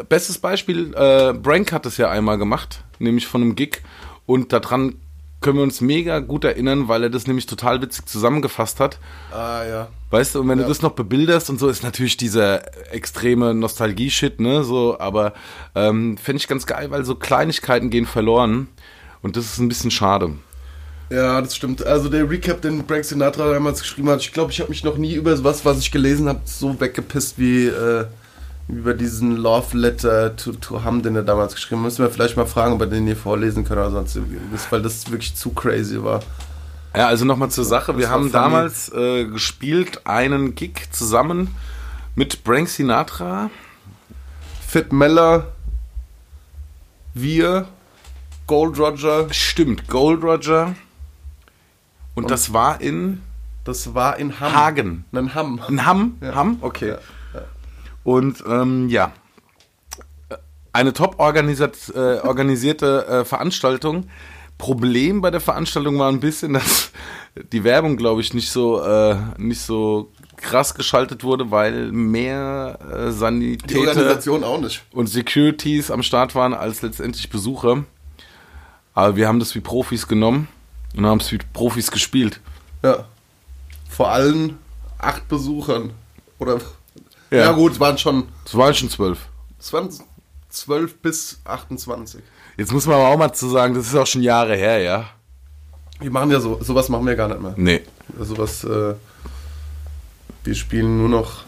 Bestes 0.07 0.37
Beispiel, 0.37 0.93
äh, 0.95 1.33
Brank 1.33 1.73
hat 1.73 1.85
es 1.85 1.97
ja 1.97 2.09
einmal 2.09 2.37
gemacht, 2.37 2.85
nämlich 2.99 3.27
von 3.27 3.41
einem 3.41 3.55
Gig. 3.55 3.81
Und 4.25 4.53
daran 4.53 4.95
können 5.41 5.57
wir 5.57 5.63
uns 5.63 5.81
mega 5.81 6.19
gut 6.19 6.45
erinnern, 6.45 6.87
weil 6.87 7.03
er 7.03 7.09
das 7.09 7.27
nämlich 7.27 7.47
total 7.47 7.81
witzig 7.81 8.05
zusammengefasst 8.05 8.79
hat. 8.79 8.97
Ah 9.33 9.61
ja. 9.67 9.87
Weißt 10.09 10.35
du, 10.35 10.39
und 10.39 10.47
wenn 10.47 10.59
Ja. 10.59 10.63
du 10.63 10.69
das 10.69 10.81
noch 10.81 10.93
bebilderst 10.93 11.49
und 11.49 11.59
so, 11.59 11.67
ist 11.67 11.83
natürlich 11.83 12.15
dieser 12.15 12.61
extreme 12.93 13.53
Nostalgie-Shit, 13.53 14.39
ne, 14.39 14.63
so, 14.63 14.97
aber 14.99 15.33
ähm, 15.75 16.17
fände 16.17 16.37
ich 16.37 16.47
ganz 16.47 16.65
geil, 16.65 16.91
weil 16.91 17.03
so 17.03 17.15
Kleinigkeiten 17.15 17.89
gehen 17.89 18.05
verloren 18.05 18.69
und 19.21 19.37
das 19.37 19.45
ist 19.45 19.59
ein 19.59 19.67
bisschen 19.67 19.91
schade. 19.91 20.31
Ja, 21.09 21.39
das 21.39 21.55
stimmt. 21.55 21.85
Also 21.85 22.09
der 22.09 22.29
Recap, 22.29 22.61
den 22.61 22.85
Frank 22.87 23.05
Sinatra 23.05 23.51
damals 23.51 23.81
geschrieben 23.81 24.09
hat, 24.09 24.21
ich 24.21 24.33
glaube, 24.33 24.51
ich 24.51 24.59
habe 24.59 24.69
mich 24.69 24.83
noch 24.83 24.97
nie 24.97 25.13
über 25.13 25.43
was, 25.43 25.63
was 25.63 25.79
ich 25.79 25.91
gelesen 25.91 26.27
habe, 26.27 26.41
so 26.45 26.79
weggepisst 26.79 27.37
wie 27.37 27.67
äh, 27.67 28.05
über 28.67 28.95
diesen 28.95 29.35
Love 29.35 29.77
Letter 29.77 30.35
to, 30.35 30.53
to 30.53 30.83
Hum, 30.83 31.03
den 31.03 31.15
er 31.15 31.23
damals 31.23 31.53
geschrieben 31.53 31.81
hat. 31.81 31.85
Müssen 31.85 32.03
wir 32.03 32.09
vielleicht 32.09 32.37
mal 32.37 32.47
fragen, 32.47 32.73
ob 32.73 32.79
wir 32.79 32.87
den 32.87 33.05
hier 33.05 33.15
vorlesen 33.15 33.63
können 33.63 33.81
oder 33.81 33.91
sonst 33.91 34.15
irgendwas, 34.15 34.71
weil 34.71 34.81
das 34.81 35.09
wirklich 35.11 35.35
zu 35.35 35.51
crazy 35.51 36.01
war. 36.03 36.21
Ja, 36.95 37.07
also 37.07 37.25
nochmal 37.25 37.51
zur 37.51 37.65
Sache. 37.65 37.97
Wir 37.97 38.09
haben 38.09 38.31
damals 38.31 38.91
äh, 38.93 39.25
gespielt 39.25 40.07
einen 40.07 40.55
Gig 40.55 40.91
zusammen 40.91 41.49
mit 42.15 42.39
Frank 42.43 42.69
Sinatra. 42.69 43.51
Fit 44.65 44.91
Meller, 44.91 45.51
wir, 47.13 47.67
Gold 48.47 48.77
Roger, 48.79 49.27
Stimmt, 49.33 49.87
Gold 49.87 50.23
Roger. 50.23 50.75
Und, 52.13 52.23
Und- 52.25 52.31
das 52.31 52.53
war 52.53 52.79
in 52.81 53.21
das 53.63 53.95
war 53.95 54.17
in 54.17 54.39
Hamm. 54.39 54.53
Hagen. 54.55 55.05
Nein, 55.11 55.33
Hamm. 55.33 55.59
In 55.67 55.85
Hamm? 55.87 56.17
Ja. 56.21 56.35
Hamm? 56.35 56.57
Okay. 56.61 56.89
Ja, 56.89 56.97
ja. 57.33 57.41
Und 58.03 58.43
ähm, 58.47 58.89
ja, 58.89 59.11
eine 60.71 60.93
top 60.93 61.15
organisiert, 61.19 61.75
äh, 61.95 62.19
organisierte 62.19 63.07
äh, 63.07 63.25
Veranstaltung. 63.25 64.07
Problem 64.59 65.21
bei 65.21 65.31
der 65.31 65.41
Veranstaltung 65.41 65.97
war 65.97 66.09
ein 66.11 66.19
bisschen, 66.19 66.53
dass 66.53 66.91
die 67.51 67.63
Werbung, 67.63 67.97
glaube 67.97 68.21
ich, 68.21 68.33
nicht 68.35 68.49
so 68.51 68.81
äh, 68.83 69.15
nicht 69.37 69.61
so 69.61 70.11
krass 70.37 70.75
geschaltet 70.75 71.23
wurde, 71.23 71.49
weil 71.49 71.91
mehr 71.91 72.77
äh, 72.89 73.11
Sanitäter 73.11 73.79
Organisation 73.79 74.43
auch 74.43 74.61
nicht. 74.61 74.83
und 74.91 75.07
Securities 75.07 75.89
am 75.89 76.03
Start 76.03 76.35
waren 76.35 76.53
als 76.53 76.81
letztendlich 76.83 77.29
Besucher. 77.29 77.83
Aber 78.95 79.15
wir 79.15 79.27
haben 79.27 79.39
das 79.39 79.53
wie 79.53 79.59
Profis 79.59 80.07
genommen 80.07 80.47
und 80.95 81.05
haben 81.05 81.19
es 81.19 81.31
wie 81.31 81.37
Profis 81.53 81.91
gespielt. 81.91 82.39
Ja. 82.81 83.05
Vor 83.89 84.09
allen 84.09 84.57
acht 84.97 85.27
Besuchern. 85.27 85.91
Oder. 86.39 86.59
Ja. 87.29 87.37
Ja, 87.37 87.51
gut, 87.51 87.73
es 87.73 87.79
waren 87.79 87.97
schon 87.97 88.27
Es 88.45 88.55
waren 88.55 88.73
schon 88.73 88.89
zwölf. 88.89 89.19
20, 89.59 90.05
12 90.49 90.97
bis 90.97 91.39
28. 91.43 92.21
Jetzt 92.57 92.71
muss 92.71 92.85
man 92.85 92.95
aber 92.95 93.09
auch 93.09 93.17
mal 93.17 93.33
zu 93.33 93.49
sagen, 93.49 93.73
das 93.73 93.87
ist 93.87 93.95
auch 93.95 94.07
schon 94.07 94.21
Jahre 94.21 94.55
her, 94.55 94.79
ja? 94.79 95.09
Wir 95.99 96.11
machen 96.11 96.31
ja 96.31 96.39
so, 96.39 96.61
sowas 96.61 96.87
machen 96.89 97.05
wir 97.05 97.15
gar 97.15 97.27
nicht 97.27 97.41
mehr. 97.41 97.53
Nee. 97.57 97.81
Sowas, 98.19 98.63
äh, 98.63 98.95
wir 100.43 100.55
spielen 100.55 100.97
nur 100.99 101.09
noch. 101.09 101.43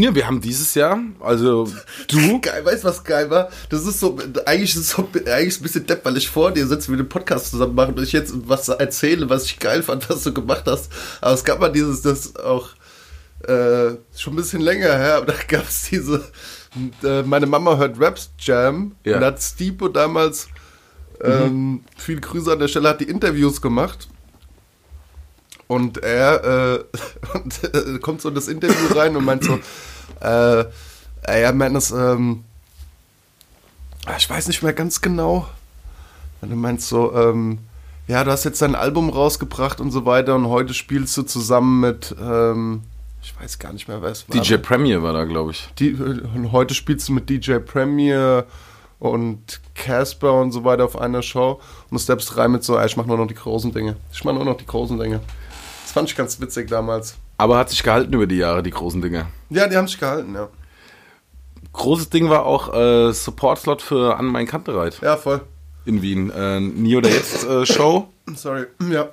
Ja, 0.00 0.14
wir 0.14 0.26
haben 0.26 0.40
dieses 0.40 0.74
Jahr, 0.74 0.98
also 1.20 1.68
du, 2.08 2.40
Geil, 2.40 2.64
weißt 2.64 2.84
du, 2.84 2.88
was 2.88 3.02
geil 3.04 3.28
war? 3.30 3.48
Das 3.68 3.84
ist 3.86 4.00
so, 4.00 4.16
eigentlich 4.46 4.70
ist 4.74 4.80
es 4.82 4.90
so, 4.90 5.08
eigentlich 5.26 5.48
ist 5.48 5.60
ein 5.60 5.62
bisschen 5.64 5.86
depp, 5.86 6.04
weil 6.04 6.16
ich 6.16 6.28
vor 6.28 6.52
dir 6.52 6.66
sitze, 6.66 6.90
wir 6.90 6.96
den 6.96 7.08
Podcast 7.08 7.50
zusammen 7.50 7.74
machen 7.74 7.94
und 7.94 8.02
ich 8.02 8.12
jetzt 8.12 8.32
was 8.48 8.68
erzähle, 8.68 9.28
was 9.28 9.44
ich 9.46 9.58
geil 9.58 9.82
fand, 9.82 10.08
was 10.08 10.22
du 10.22 10.32
gemacht 10.32 10.64
hast. 10.66 10.90
Aber 11.20 11.34
es 11.34 11.44
gab 11.44 11.58
mal 11.60 11.72
dieses, 11.72 12.02
das 12.02 12.36
auch 12.36 12.68
äh, 13.44 13.96
schon 14.16 14.32
ein 14.32 14.36
bisschen 14.36 14.60
länger 14.60 14.96
her, 14.96 15.16
aber 15.16 15.26
da 15.26 15.34
gab 15.48 15.68
es 15.68 15.88
diese, 15.90 16.24
äh, 17.02 17.22
meine 17.22 17.46
Mama 17.46 17.76
hört 17.76 18.00
Raps 18.00 18.30
Jam 18.38 18.94
Ja. 19.04 19.16
und 19.18 19.24
hat 19.24 19.42
Stipo 19.42 19.88
damals, 19.88 20.48
ähm, 21.22 21.82
viele 21.96 22.20
Grüße 22.20 22.52
an 22.52 22.58
der 22.60 22.68
Stelle, 22.68 22.88
hat 22.90 23.00
die 23.00 23.08
Interviews 23.08 23.60
gemacht. 23.60 24.08
Und 25.68 25.98
er 25.98 26.44
äh, 26.44 26.84
und, 27.34 27.74
äh, 27.74 27.98
kommt 28.00 28.20
so 28.20 28.30
in 28.30 28.34
das 28.34 28.48
Interview 28.48 28.98
rein 28.98 29.14
und 29.14 29.24
meint 29.24 29.44
so, 29.44 29.60
äh, 30.20 30.64
ey, 31.22 31.42
ja, 31.42 31.52
Madness, 31.52 31.90
ähm, 31.90 32.44
ah, 34.06 34.14
ich 34.18 34.28
weiß 34.28 34.48
nicht 34.48 34.62
mehr 34.62 34.72
ganz 34.72 35.00
genau. 35.00 35.48
Und 36.40 36.50
er 36.50 36.56
meint 36.56 36.80
so, 36.82 37.14
ähm, 37.14 37.58
ja, 38.06 38.24
du 38.24 38.30
hast 38.30 38.44
jetzt 38.44 38.62
dein 38.62 38.74
Album 38.74 39.10
rausgebracht 39.10 39.80
und 39.80 39.90
so 39.90 40.06
weiter 40.06 40.34
und 40.34 40.48
heute 40.48 40.72
spielst 40.72 41.16
du 41.16 41.22
zusammen 41.22 41.80
mit, 41.80 42.16
ähm, 42.18 42.82
ich 43.22 43.38
weiß 43.38 43.58
gar 43.58 43.74
nicht 43.74 43.88
mehr, 43.88 44.00
wer 44.00 44.10
es 44.10 44.26
war. 44.28 44.40
DJ 44.40 44.56
Premier 44.56 45.02
war 45.02 45.12
da, 45.12 45.24
glaube 45.24 45.50
ich. 45.50 45.68
Die, 45.78 45.92
und 45.92 46.52
heute 46.52 46.74
spielst 46.74 47.08
du 47.08 47.12
mit 47.12 47.28
DJ 47.28 47.58
Premier 47.58 48.46
und 48.98 49.60
Casper 49.74 50.40
und 50.40 50.52
so 50.52 50.64
weiter 50.64 50.84
auf 50.84 50.98
einer 50.98 51.20
Show 51.22 51.60
und 51.90 51.92
du 51.92 51.98
steppst 51.98 52.36
rein 52.38 52.52
mit 52.52 52.64
so, 52.64 52.78
ey, 52.78 52.86
ich 52.86 52.96
mach 52.96 53.04
nur 53.04 53.18
noch 53.18 53.26
die 53.26 53.34
großen 53.34 53.72
Dinge. 53.72 53.96
Ich 54.12 54.24
mach 54.24 54.32
nur 54.32 54.44
noch 54.44 54.56
die 54.56 54.66
großen 54.66 54.98
Dinge. 54.98 55.20
Fand 55.98 56.10
ich 56.10 56.16
ganz 56.16 56.40
witzig 56.40 56.68
damals. 56.68 57.16
Aber 57.38 57.58
hat 57.58 57.70
sich 57.70 57.82
gehalten 57.82 58.12
über 58.12 58.28
die 58.28 58.36
Jahre, 58.36 58.62
die 58.62 58.70
großen 58.70 59.02
Dinge. 59.02 59.26
Ja, 59.50 59.66
die 59.66 59.76
haben 59.76 59.88
sich 59.88 59.98
gehalten, 59.98 60.32
ja. 60.32 60.48
Großes 61.72 62.08
Ding 62.10 62.30
war 62.30 62.46
auch 62.46 62.72
äh, 62.72 63.12
Support-Slot 63.12 63.82
für 63.82 64.16
An 64.16 64.26
Mein 64.26 64.46
Kantereit 64.46 65.00
Ja, 65.02 65.16
voll. 65.16 65.40
in 65.86 66.00
Wien. 66.00 66.30
Äh, 66.30 66.60
Nie 66.60 66.94
oder 66.94 67.08
Jetzt 67.10 67.42
äh, 67.44 67.66
Show. 67.66 68.10
Sorry. 68.36 68.66
Ja. 68.90 69.08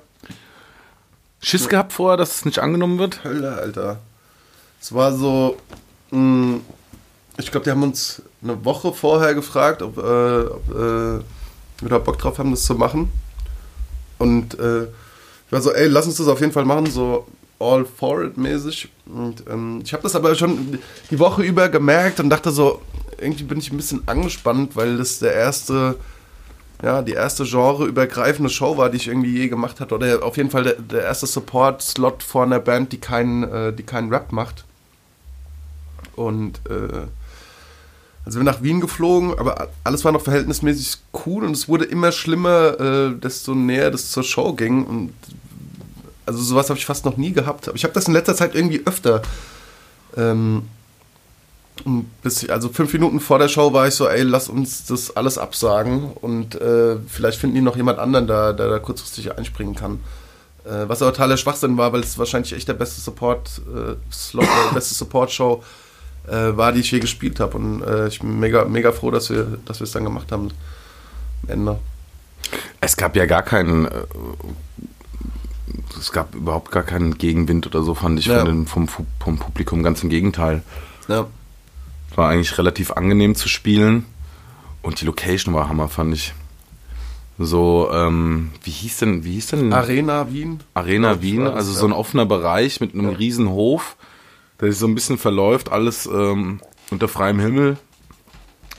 Schiss 1.40 1.68
gehabt 1.68 1.92
vorher, 1.92 2.16
dass 2.16 2.36
es 2.36 2.44
nicht 2.44 2.60
angenommen 2.60 3.00
wird. 3.00 3.24
Hölle, 3.24 3.54
Alter. 3.54 3.98
Es 4.80 4.94
war 4.94 5.12
so, 5.12 5.56
mh, 6.12 6.58
ich 7.38 7.50
glaube, 7.50 7.64
die 7.64 7.70
haben 7.72 7.82
uns 7.82 8.22
eine 8.44 8.64
Woche 8.64 8.92
vorher 8.92 9.34
gefragt, 9.34 9.82
ob, 9.82 9.98
äh, 9.98 10.00
ob 10.00 10.70
äh, 10.70 11.20
wir 11.80 11.88
da 11.88 11.98
Bock 11.98 12.18
drauf 12.18 12.38
haben, 12.38 12.52
das 12.52 12.64
zu 12.64 12.74
machen. 12.76 13.10
Und 14.18 14.56
äh, 14.60 14.86
ich 15.46 15.52
war 15.52 15.60
so, 15.60 15.72
ey, 15.72 15.86
lass 15.86 16.06
uns 16.06 16.16
das 16.16 16.28
auf 16.28 16.40
jeden 16.40 16.52
Fall 16.52 16.64
machen, 16.64 16.86
so 16.86 17.26
all 17.58 17.84
for 17.84 18.24
it 18.24 18.36
mäßig. 18.36 18.88
Und 19.06 19.44
ähm, 19.48 19.80
ich 19.84 19.92
habe 19.92 20.02
das 20.02 20.14
aber 20.14 20.34
schon 20.34 20.78
die 21.10 21.18
Woche 21.18 21.42
über 21.42 21.68
gemerkt 21.68 22.20
und 22.20 22.30
dachte 22.30 22.50
so, 22.50 22.82
irgendwie 23.18 23.44
bin 23.44 23.58
ich 23.58 23.70
ein 23.70 23.76
bisschen 23.76 24.02
angespannt, 24.06 24.76
weil 24.76 24.98
das 24.98 25.20
der 25.20 25.32
erste, 25.32 25.96
ja, 26.82 27.02
die 27.02 27.12
erste 27.12 27.44
genreübergreifende 27.44 28.50
Show 28.50 28.76
war, 28.76 28.90
die 28.90 28.96
ich 28.96 29.08
irgendwie 29.08 29.36
je 29.36 29.48
gemacht 29.48 29.80
hatte. 29.80 29.94
Oder 29.94 30.22
auf 30.22 30.36
jeden 30.36 30.50
Fall 30.50 30.64
der, 30.64 30.74
der 30.74 31.02
erste 31.02 31.26
Support-Slot 31.26 32.22
vor 32.22 32.42
einer 32.42 32.60
Band, 32.60 32.92
die 32.92 32.98
keinen, 32.98 33.44
äh, 33.44 33.72
die 33.72 33.84
keinen 33.84 34.12
Rap 34.12 34.32
macht. 34.32 34.64
Und 36.14 36.60
äh, 36.68 37.06
also 38.26 38.40
wir 38.40 38.44
sind 38.44 38.52
nach 38.56 38.62
Wien 38.62 38.80
geflogen, 38.80 39.38
aber 39.38 39.68
alles 39.84 40.04
war 40.04 40.10
noch 40.10 40.20
verhältnismäßig 40.20 40.96
cool 41.24 41.44
und 41.44 41.52
es 41.52 41.68
wurde 41.68 41.84
immer 41.84 42.10
schlimmer, 42.10 42.80
äh, 42.80 43.14
desto 43.14 43.54
näher 43.54 43.92
das 43.92 44.10
zur 44.10 44.24
Show 44.24 44.52
ging. 44.52 44.84
Und 44.84 45.12
also 46.26 46.42
sowas 46.42 46.68
habe 46.68 46.76
ich 46.76 46.86
fast 46.86 47.04
noch 47.04 47.16
nie 47.16 47.32
gehabt. 47.32 47.68
Aber 47.68 47.76
ich 47.76 47.84
habe 47.84 47.94
das 47.94 48.08
in 48.08 48.14
letzter 48.14 48.34
Zeit 48.34 48.56
irgendwie 48.56 48.82
öfter. 48.84 49.22
Ähm, 50.16 50.64
bis, 52.24 52.48
also 52.48 52.68
fünf 52.68 52.92
Minuten 52.92 53.20
vor 53.20 53.38
der 53.38 53.46
Show 53.46 53.72
war 53.72 53.86
ich 53.86 53.94
so, 53.94 54.08
ey, 54.08 54.22
lass 54.22 54.48
uns 54.48 54.86
das 54.86 55.14
alles 55.14 55.38
absagen 55.38 56.10
und 56.10 56.60
äh, 56.60 56.96
vielleicht 57.06 57.38
finden 57.38 57.54
die 57.54 57.62
noch 57.62 57.76
jemand 57.76 58.00
anderen, 58.00 58.26
da, 58.26 58.52
der 58.52 58.68
da 58.68 58.78
kurzfristig 58.80 59.38
einspringen 59.38 59.76
kann. 59.76 60.00
Äh, 60.64 60.88
was 60.88 61.00
aber 61.00 61.12
totaler 61.12 61.36
Schwachsinn 61.36 61.76
war, 61.78 61.92
weil 61.92 62.00
es 62.00 62.18
wahrscheinlich 62.18 62.54
echt 62.54 62.66
der 62.66 62.74
beste 62.74 63.00
Support 63.00 63.60
äh, 63.72 63.94
beste 64.74 64.94
Support 64.94 65.30
Show 65.30 65.62
äh, 66.28 66.56
war, 66.56 66.72
die 66.72 66.80
ich 66.80 66.90
je 66.90 66.98
gespielt 67.00 67.40
habe. 67.40 67.56
Und 67.56 67.82
äh, 67.82 68.08
ich 68.08 68.20
bin 68.20 68.38
mega, 68.40 68.64
mega 68.64 68.92
froh, 68.92 69.10
dass 69.10 69.30
wir, 69.30 69.58
dass 69.64 69.80
wir 69.80 69.84
es 69.84 69.92
dann 69.92 70.04
gemacht 70.04 70.30
haben. 70.32 70.50
Am 71.44 71.50
Ende. 71.50 71.78
Es 72.80 72.96
gab 72.96 73.16
ja 73.16 73.26
gar 73.26 73.42
keinen. 73.42 73.86
Äh, 73.86 73.90
es 75.98 76.12
gab 76.12 76.34
überhaupt 76.34 76.70
gar 76.70 76.82
keinen 76.82 77.16
Gegenwind 77.18 77.66
oder 77.66 77.82
so, 77.82 77.94
fand 77.94 78.18
ich 78.18 78.26
Ja. 78.26 78.38
von 78.40 78.46
den, 78.46 78.66
vom, 78.66 78.88
vom 78.88 79.38
Publikum. 79.38 79.82
Ganz 79.82 80.02
im 80.02 80.10
Gegenteil. 80.10 80.62
Ja. 81.08 81.26
War 82.14 82.30
eigentlich 82.30 82.56
relativ 82.58 82.92
angenehm 82.92 83.34
zu 83.34 83.48
spielen. 83.48 84.04
Und 84.82 85.00
die 85.00 85.04
Location 85.04 85.54
war 85.54 85.68
Hammer, 85.68 85.88
fand 85.88 86.14
ich. 86.14 86.32
So, 87.38 87.90
ähm, 87.92 88.50
wie 88.62 88.70
hieß 88.70 88.98
denn, 88.98 89.24
wie 89.24 89.32
hieß 89.32 89.48
denn 89.48 89.72
Arena 89.72 90.30
Wien. 90.32 90.60
Arena 90.74 91.20
Wien? 91.20 91.46
Also 91.46 91.72
so 91.72 91.84
ein 91.86 91.92
offener 91.92 92.24
Bereich 92.24 92.80
mit 92.80 92.94
einem 92.94 93.10
Ja. 93.10 93.16
riesen 93.16 93.48
Hof, 93.50 93.95
der 94.60 94.70
sich 94.70 94.78
so 94.78 94.86
ein 94.86 94.94
bisschen 94.94 95.18
verläuft, 95.18 95.70
alles 95.70 96.06
ähm, 96.06 96.60
unter 96.90 97.08
freiem 97.08 97.38
Himmel. 97.38 97.76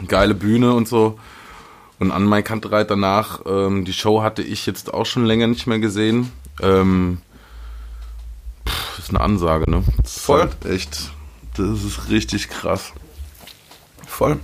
Geile 0.07 0.33
Bühne 0.33 0.73
und 0.73 0.87
so. 0.87 1.19
Und 1.99 2.11
an 2.11 2.25
mein 2.25 2.43
Kantereit 2.43 2.91
danach, 2.91 3.41
ähm, 3.47 3.83
die 3.83 3.93
Show 3.93 4.21
hatte 4.21 4.43
ich 4.43 4.65
jetzt 4.65 4.93
auch 4.93 5.05
schon 5.05 5.25
länger 5.25 5.47
nicht 5.47 5.65
mehr 5.65 5.79
gesehen. 5.79 6.31
Ähm, 6.61 7.19
pff, 8.67 8.99
ist 8.99 9.09
eine 9.09 9.21
Ansage, 9.21 9.69
ne? 9.69 9.83
Das 10.01 10.19
Voll. 10.19 10.41
halt 10.41 10.65
echt, 10.65 11.11
das 11.55 11.83
ist 11.83 12.09
richtig 12.09 12.49
krass. 12.49 12.93
Voll. 14.05 14.39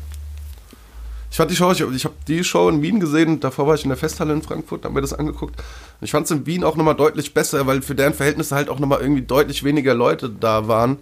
Ich 1.29 1.37
fand 1.37 1.49
die 1.49 1.55
Show, 1.55 1.71
ich, 1.71 1.81
ich 1.81 2.05
habe 2.05 2.15
die 2.27 2.43
Show 2.43 2.69
in 2.69 2.83
Wien 2.83 2.99
gesehen, 2.99 3.39
davor 3.39 3.65
war 3.65 3.73
ich 3.73 3.83
in 3.83 3.89
der 3.89 3.97
Festhalle 3.97 4.33
in 4.33 4.43
Frankfurt, 4.43 4.85
haben 4.85 4.93
mir 4.93 5.01
das 5.01 5.13
angeguckt. 5.13 5.55
Ich 6.01 6.11
fand 6.11 6.25
es 6.25 6.31
in 6.31 6.45
Wien 6.45 6.63
auch 6.63 6.75
nochmal 6.75 6.95
deutlich 6.95 7.33
besser, 7.33 7.65
weil 7.65 7.81
für 7.81 7.95
deren 7.95 8.13
Verhältnisse 8.13 8.55
halt 8.55 8.69
auch 8.69 8.77
nochmal 8.77 9.01
irgendwie 9.01 9.23
deutlich 9.23 9.63
weniger 9.63 9.95
Leute 9.95 10.29
da 10.29 10.67
waren, 10.67 10.99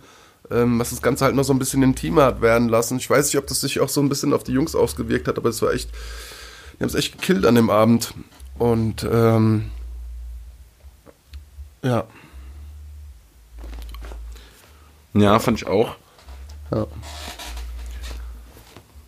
ähm, 0.49 0.79
was 0.79 0.89
das 0.89 1.01
Ganze 1.01 1.25
halt 1.25 1.35
noch 1.35 1.43
so 1.43 1.53
ein 1.53 1.59
bisschen 1.59 1.83
intimer 1.83 2.25
hat 2.25 2.41
werden 2.41 2.69
lassen. 2.69 2.97
Ich 2.97 3.09
weiß 3.09 3.25
nicht, 3.27 3.37
ob 3.37 3.47
das 3.47 3.61
sich 3.61 3.79
auch 3.79 3.89
so 3.89 4.01
ein 4.01 4.09
bisschen 4.09 4.33
auf 4.33 4.43
die 4.43 4.53
Jungs 4.53 4.75
ausgewirkt 4.75 5.27
hat, 5.27 5.37
aber 5.37 5.49
es 5.49 5.61
war 5.61 5.73
echt, 5.73 5.89
die 6.73 6.83
haben 6.83 6.89
es 6.89 6.95
echt 6.95 7.13
gekillt 7.13 7.45
an 7.45 7.55
dem 7.55 7.69
Abend. 7.69 8.13
Und 8.57 9.07
ähm, 9.11 9.69
ja. 11.83 12.05
Ja, 15.13 15.39
fand 15.39 15.57
ich 15.57 15.67
auch. 15.67 15.95
ja. 16.73 16.87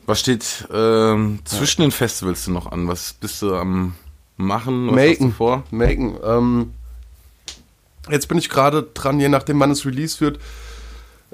Was 0.05 0.19
steht 0.19 0.67
ähm, 0.73 1.39
zwischen 1.45 1.81
den 1.81 1.91
Festivals 1.91 2.47
noch 2.47 2.69
an? 2.71 2.89
Was 2.89 3.13
bist 3.13 3.41
du 3.41 3.55
am 3.55 3.95
machen? 4.35 4.87
Was 4.87 4.95
hast 4.95 5.19
du 5.19 5.23
Maken. 5.23 5.33
vor? 5.33 5.63
Maken. 5.71 6.17
Ähm, 6.23 6.73
jetzt 8.09 8.27
bin 8.27 8.37
ich 8.37 8.49
gerade 8.49 8.83
dran, 8.83 9.19
je 9.21 9.29
nachdem, 9.29 9.59
wann 9.61 9.71
es 9.71 9.85
Release 9.85 10.19
wird, 10.19 10.39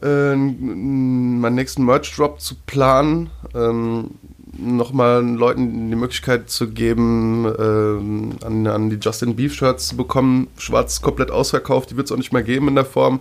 äh, 0.01 0.35
meinen 0.35 1.55
nächsten 1.55 1.85
Merch-Drop 1.85 2.39
zu 2.39 2.55
planen. 2.65 3.29
Ähm, 3.53 4.11
Nochmal 4.57 5.23
Leuten 5.23 5.89
die 5.89 5.95
Möglichkeit 5.95 6.49
zu 6.49 6.69
geben, 6.71 7.45
ähm, 7.59 8.31
an, 8.43 8.67
an 8.67 8.89
die 8.89 8.97
Justin 8.99 9.35
Beef 9.35 9.53
Shirts 9.53 9.89
zu 9.89 9.95
bekommen. 9.95 10.47
Schwarz 10.57 11.01
komplett 11.01 11.31
ausverkauft, 11.31 11.91
die 11.91 11.97
wird 11.97 12.07
es 12.07 12.11
auch 12.11 12.17
nicht 12.17 12.33
mehr 12.33 12.43
geben 12.43 12.67
in 12.67 12.75
der 12.75 12.85
Form. 12.85 13.19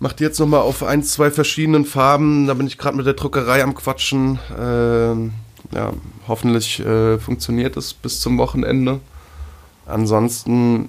Macht 0.00 0.18
die 0.18 0.24
jetzt 0.24 0.38
nochmal 0.38 0.60
auf 0.60 0.82
ein, 0.82 1.02
zwei 1.02 1.30
verschiedenen 1.30 1.84
Farben. 1.84 2.46
Da 2.46 2.54
bin 2.54 2.66
ich 2.66 2.78
gerade 2.78 2.96
mit 2.96 3.06
der 3.06 3.14
Druckerei 3.14 3.62
am 3.62 3.74
Quatschen. 3.74 4.38
Ähm, 4.58 5.32
ja, 5.72 5.92
hoffentlich 6.26 6.80
äh, 6.80 7.18
funktioniert 7.18 7.76
es 7.76 7.94
bis 7.94 8.20
zum 8.20 8.38
Wochenende. 8.38 9.00
Ansonsten, 9.86 10.88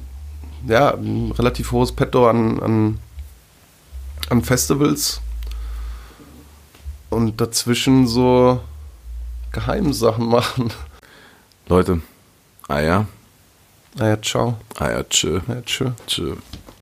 ja, 0.67 0.95
ein 0.95 1.31
relativ 1.31 1.71
hohes 1.71 1.91
Petto 1.91 2.27
an, 2.27 2.59
an, 2.59 2.99
an 4.29 4.43
Festivals. 4.43 5.21
Und 7.09 7.41
dazwischen 7.41 8.07
so 8.07 8.61
Geheimsachen 9.51 10.25
machen. 10.29 10.71
Leute, 11.67 12.01
Eier, 12.67 13.07
Naja, 13.95 14.21
ciao. 14.21 14.57
Eier, 14.79 15.07
tschö, 15.09 15.41
Ja, 15.47 15.61
tschö. 15.61 15.91
tschö. 16.07 16.35